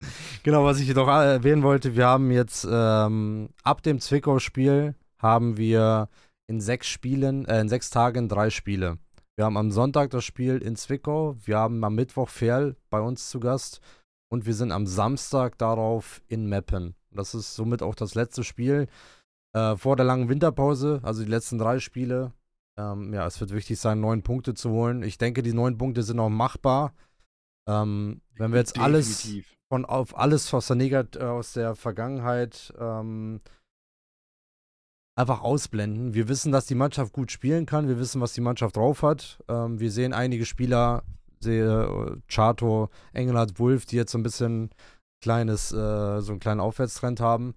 genau, 0.42 0.64
was 0.64 0.80
ich 0.80 0.88
jedoch 0.88 1.08
erwähnen 1.08 1.62
wollte, 1.62 1.94
wir 1.94 2.06
haben 2.06 2.30
jetzt 2.30 2.66
ähm, 2.70 3.50
ab 3.62 3.82
dem 3.82 4.00
Zwickau-Spiel 4.00 4.94
haben 5.18 5.56
wir 5.56 6.08
in 6.48 6.60
sechs 6.60 6.88
Spielen, 6.88 7.44
äh, 7.46 7.60
in 7.60 7.68
sechs 7.68 7.90
Tagen 7.90 8.28
drei 8.28 8.50
Spiele. 8.50 8.98
Wir 9.36 9.44
haben 9.44 9.56
am 9.56 9.70
Sonntag 9.70 10.10
das 10.10 10.24
Spiel 10.24 10.58
in 10.58 10.76
Zwickau, 10.76 11.36
wir 11.44 11.58
haben 11.58 11.82
am 11.84 11.94
Mittwoch 11.94 12.28
Ferl 12.28 12.76
bei 12.90 13.00
uns 13.00 13.30
zu 13.30 13.40
Gast 13.40 13.80
und 14.28 14.46
wir 14.46 14.54
sind 14.54 14.72
am 14.72 14.86
Samstag 14.86 15.58
darauf 15.58 16.20
in 16.26 16.46
Meppen. 16.46 16.94
Das 17.12 17.34
ist 17.34 17.54
somit 17.54 17.82
auch 17.82 17.94
das 17.94 18.14
letzte 18.14 18.44
Spiel 18.44 18.86
äh, 19.52 19.76
vor 19.76 19.96
der 19.96 20.06
langen 20.06 20.28
Winterpause, 20.28 21.00
also 21.02 21.22
die 21.22 21.30
letzten 21.30 21.58
drei 21.58 21.78
Spiele. 21.78 22.32
Ähm, 22.78 23.12
ja, 23.12 23.26
es 23.26 23.40
wird 23.40 23.52
wichtig 23.52 23.78
sein, 23.78 24.00
neun 24.00 24.22
Punkte 24.22 24.54
zu 24.54 24.70
holen. 24.70 25.02
Ich 25.02 25.18
denke, 25.18 25.42
die 25.42 25.52
neun 25.52 25.76
Punkte 25.76 26.02
sind 26.02 26.20
auch 26.20 26.28
machbar. 26.28 26.94
Ähm, 27.68 28.20
wenn 28.36 28.52
wir 28.52 28.58
jetzt 28.58 28.78
alles 28.78 29.28
von 29.68 29.84
auf 29.84 30.18
alles 30.18 30.52
aus 30.52 30.66
der 30.66 30.76
Negat 30.76 31.16
äh, 31.16 31.20
aus 31.20 31.52
der 31.52 31.76
Vergangenheit 31.76 32.72
ähm, 32.78 33.40
einfach 35.16 35.42
ausblenden. 35.42 36.14
Wir 36.14 36.28
wissen, 36.28 36.50
dass 36.50 36.66
die 36.66 36.74
Mannschaft 36.74 37.12
gut 37.12 37.30
spielen 37.30 37.66
kann. 37.66 37.88
Wir 37.88 37.98
wissen, 37.98 38.20
was 38.20 38.32
die 38.32 38.40
Mannschaft 38.40 38.76
drauf 38.76 39.02
hat. 39.02 39.38
Ähm, 39.48 39.78
wir 39.78 39.90
sehen 39.90 40.12
einige 40.12 40.46
Spieler, 40.46 41.04
sehe 41.40 41.84
äh, 41.84 42.16
Chato, 42.26 42.88
Engelhardt, 43.12 43.58
Wolf, 43.58 43.84
die 43.84 43.96
jetzt 43.96 44.12
so 44.12 44.18
ein 44.18 44.22
bisschen 44.22 44.70
kleines, 45.20 45.72
äh, 45.72 46.20
so 46.20 46.32
einen 46.32 46.40
kleinen 46.40 46.60
Aufwärtstrend 46.60 47.20
haben. 47.20 47.54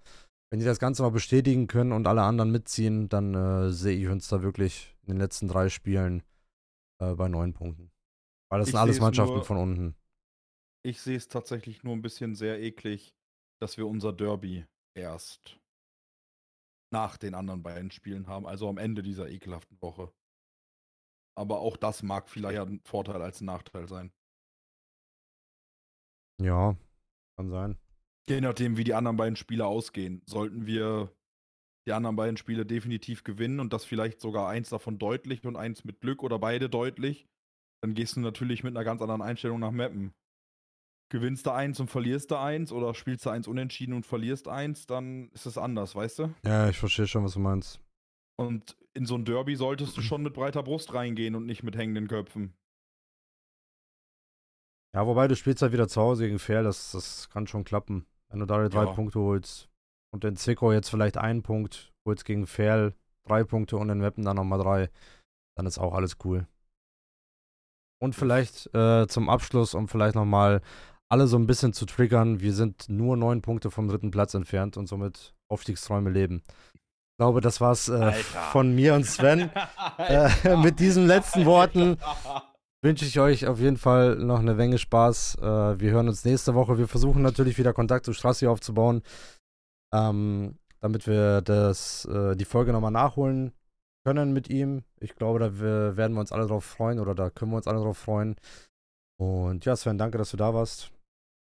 Wenn 0.52 0.60
die 0.60 0.66
das 0.66 0.80
Ganze 0.80 1.02
noch 1.04 1.12
bestätigen 1.12 1.68
können 1.68 1.92
und 1.92 2.08
alle 2.08 2.22
anderen 2.22 2.52
mitziehen, 2.52 3.10
dann 3.10 3.34
äh, 3.34 3.72
sehe 3.72 3.98
ich 3.98 4.08
uns 4.08 4.28
da 4.28 4.44
wirklich 4.44 4.96
in 5.02 5.14
den 5.14 5.18
letzten 5.18 5.48
drei 5.48 5.70
Spielen 5.70 6.24
äh, 7.02 7.16
bei 7.16 7.28
neun 7.28 7.54
Punkten. 7.54 7.92
Weil 8.50 8.60
das 8.60 8.68
ich 8.70 8.74
sind 8.74 8.82
alles 8.82 9.00
Mannschaften 9.00 9.36
nur, 9.36 9.46
von 9.46 9.58
unten. 9.58 9.96
Ich 10.86 11.02
sehe 11.02 11.18
es 11.18 11.28
tatsächlich 11.28 11.84
nur 11.84 11.94
ein 11.94 12.04
bisschen 12.04 12.36
sehr 12.36 12.62
eklig, 12.62 13.16
dass 13.60 13.78
wir 13.78 13.88
unser 13.88 14.14
Derby 14.14 14.66
erst 14.96 15.60
nach 16.92 17.18
den 17.18 17.34
anderen 17.34 17.64
beiden 17.64 17.90
Spielen 17.90 18.28
haben, 18.28 18.46
also 18.46 18.70
am 18.70 18.78
Ende 18.78 19.02
dieser 19.02 19.28
ekelhaften 19.28 19.82
Woche. 19.82 20.14
Aber 21.36 21.62
auch 21.62 21.78
das 21.78 22.04
mag 22.04 22.30
vielleicht 22.30 22.60
ein 22.60 22.80
Vorteil 22.84 23.24
als 23.24 23.42
ein 23.42 23.46
Nachteil 23.46 23.88
sein. 23.88 24.12
Ja, 26.40 26.76
kann 27.38 27.50
sein. 27.50 27.78
Je 28.28 28.42
nachdem, 28.42 28.78
wie 28.78 28.84
die 28.84 28.94
anderen 28.94 29.18
beiden 29.18 29.36
Spiele 29.36 29.66
ausgehen, 29.66 30.22
sollten 30.26 30.66
wir 30.66 31.12
die 31.88 31.92
anderen 31.92 32.16
beiden 32.16 32.38
Spiele 32.38 32.66
definitiv 32.66 33.24
gewinnen 33.24 33.60
und 33.60 33.74
das 33.74 33.84
vielleicht 33.84 34.22
sogar 34.22 34.48
eins 34.48 34.70
davon 34.70 34.98
deutlich 34.98 35.46
und 35.46 35.58
eins 35.58 35.84
mit 35.84 36.00
Glück 36.00 36.24
oder 36.24 36.40
beide 36.40 36.70
deutlich, 36.70 37.28
dann 37.82 37.94
gehst 37.94 38.16
du 38.16 38.22
natürlich 38.22 38.64
mit 38.64 38.76
einer 38.76 38.86
ganz 38.86 39.02
anderen 39.02 39.22
Einstellung 39.22 39.60
nach 39.60 39.72
Mappen 39.72 40.14
gewinnst 41.14 41.46
du 41.46 41.52
eins 41.52 41.80
und 41.80 41.92
verlierst 41.92 42.32
du 42.32 42.40
eins 42.40 42.72
oder 42.72 42.96
spielst 42.96 43.26
du 43.26 43.30
eins 43.30 43.48
unentschieden 43.48 43.94
und 43.94 44.04
verlierst 44.04 44.48
eins, 44.48 44.88
dann 44.88 45.30
ist 45.30 45.46
es 45.46 45.60
anders, 45.60 45.96
weißt 45.96 46.20
du? 46.20 46.34
Ja, 46.44 46.68
ich 46.70 46.80
verstehe 46.80 47.06
schon, 47.06 47.24
was 47.24 47.34
du 47.34 47.40
meinst. 47.40 47.80
Und 48.36 48.76
in 48.96 49.06
so 49.06 49.16
ein 49.16 49.24
Derby 49.24 49.56
solltest 49.56 49.96
du 49.96 50.02
schon 50.02 50.24
mit 50.24 50.34
breiter 50.34 50.64
Brust 50.64 50.94
reingehen 50.96 51.36
und 51.36 51.46
nicht 51.46 51.62
mit 51.62 51.78
hängenden 51.78 52.08
Köpfen. 52.08 52.56
Ja, 54.96 55.08
wobei 55.08 55.28
du 55.28 55.36
spielst 55.36 55.62
halt 55.62 55.74
wieder 55.74 55.88
zu 55.88 56.02
Hause 56.02 56.26
gegen 56.26 56.40
Fair, 56.40 56.64
das, 56.64 56.92
das 56.92 57.30
kann 57.30 57.48
schon 57.48 57.64
klappen. 57.64 58.06
Wenn 58.30 58.40
du 58.40 58.46
da 58.46 58.68
drei 58.68 58.86
ja. 58.86 58.94
Punkte 58.94 59.20
holst 59.20 59.70
und 60.14 60.24
in 60.24 60.36
Zwickau 60.36 60.72
jetzt 60.72 60.90
vielleicht 60.90 61.18
einen 61.18 61.42
Punkt, 61.42 61.92
holst 62.08 62.26
gegen 62.26 62.46
Fair 62.46 62.94
drei 63.28 63.44
Punkte 63.44 63.78
und 63.78 63.90
in 63.90 64.02
Weppen 64.02 64.24
dann 64.24 64.36
nochmal 64.36 64.60
drei, 64.60 64.90
dann 65.58 65.66
ist 65.66 65.80
auch 65.80 65.94
alles 65.94 66.18
cool. 66.24 66.48
Und 68.02 68.16
vielleicht 68.16 68.74
äh, 68.76 69.08
zum 69.08 69.30
Abschluss, 69.30 69.74
um 69.74 69.88
vielleicht 69.88 70.16
nochmal 70.16 70.62
alle 71.10 71.28
so 71.28 71.38
ein 71.38 71.48
bisschen 71.48 71.74
zu 71.74 71.86
triggern. 71.86 72.42
Wir 72.42 72.54
sind 72.54 72.90
nur 72.90 73.16
neun 73.16 73.42
Punkte 73.42 73.72
vom 73.72 73.88
dritten 73.88 74.12
Platz 74.12 74.34
entfernt 74.34 74.78
und 74.78 74.88
somit 74.88 75.34
Aufstiegsträume 75.50 76.10
leben. 76.10 76.44
Ich 76.74 77.18
glaube, 77.20 77.40
das 77.40 77.62
war's 77.62 77.88
äh, 77.88 78.12
von 78.52 78.74
mir 78.74 78.96
und 78.96 79.06
Sven. 79.06 79.52
äh, 79.98 80.58
mit 80.58 80.80
diesen 80.80 81.06
letzten 81.08 81.46
Worten 81.46 81.98
wünsche 82.84 83.06
ich 83.06 83.20
euch 83.20 83.48
auf 83.48 83.60
jeden 83.60 83.78
Fall 83.78 84.18
noch 84.18 84.40
eine 84.40 84.54
Menge 84.54 84.78
Spaß. 84.78 85.38
Äh, 85.40 85.80
wir 85.80 85.92
hören 85.92 86.10
uns 86.10 86.26
nächste 86.26 86.54
Woche. 86.54 86.78
Wir 86.78 86.88
versuchen 86.88 87.22
natürlich 87.22 87.58
wieder 87.58 87.74
Kontakt 87.74 88.06
zu 88.06 88.14
Strassi 88.14 88.46
aufzubauen, 88.46 89.02
ähm, 89.94 90.60
damit 90.82 91.08
wir 91.08 91.42
das, 91.42 92.06
äh, 92.06 92.36
die 92.36 92.46
Folge 92.46 92.74
nochmal 92.74 92.92
nachholen 92.92 93.54
können 94.06 94.34
mit 94.34 94.50
ihm. 94.50 94.84
Ich 95.00 95.16
glaube, 95.16 95.40
da 95.40 95.60
werden 95.60 96.14
wir 96.14 96.20
uns 96.20 96.34
alle 96.34 96.46
drauf 96.46 96.66
freuen 96.66 97.00
oder 97.00 97.16
da 97.16 97.30
können 97.30 97.52
wir 97.52 97.58
uns 97.58 97.68
alle 97.68 97.80
drauf 97.80 97.98
freuen. 97.98 98.36
Und 99.18 99.64
ja, 99.64 99.76
Sven, 99.76 99.98
danke, 99.98 100.18
dass 100.18 100.32
du 100.32 100.38
da 100.38 100.54
warst. 100.54 100.92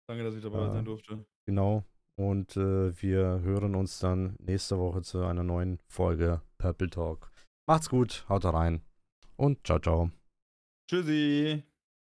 Danke, 0.09 0.25
dass 0.25 0.35
ich 0.35 0.43
dabei 0.43 0.67
äh, 0.67 0.71
sein 0.71 0.85
durfte. 0.85 1.25
Genau. 1.47 1.85
Und 2.17 2.55
äh, 2.59 3.01
wir 3.01 3.41
hören 3.41 3.75
uns 3.75 3.99
dann 3.99 4.37
nächste 4.41 4.79
Woche 4.79 5.01
zu 5.01 5.25
einer 5.25 5.43
neuen 5.43 5.81
Folge 5.87 6.43
Purple 6.59 6.91
Talk. 6.91 7.31
Macht's 7.67 7.89
gut, 7.89 8.27
haut 8.29 8.45
rein 8.45 8.83
und 9.37 9.67
ciao, 9.67 9.79
ciao. 9.79 10.11
Tschüssi. 10.91 11.63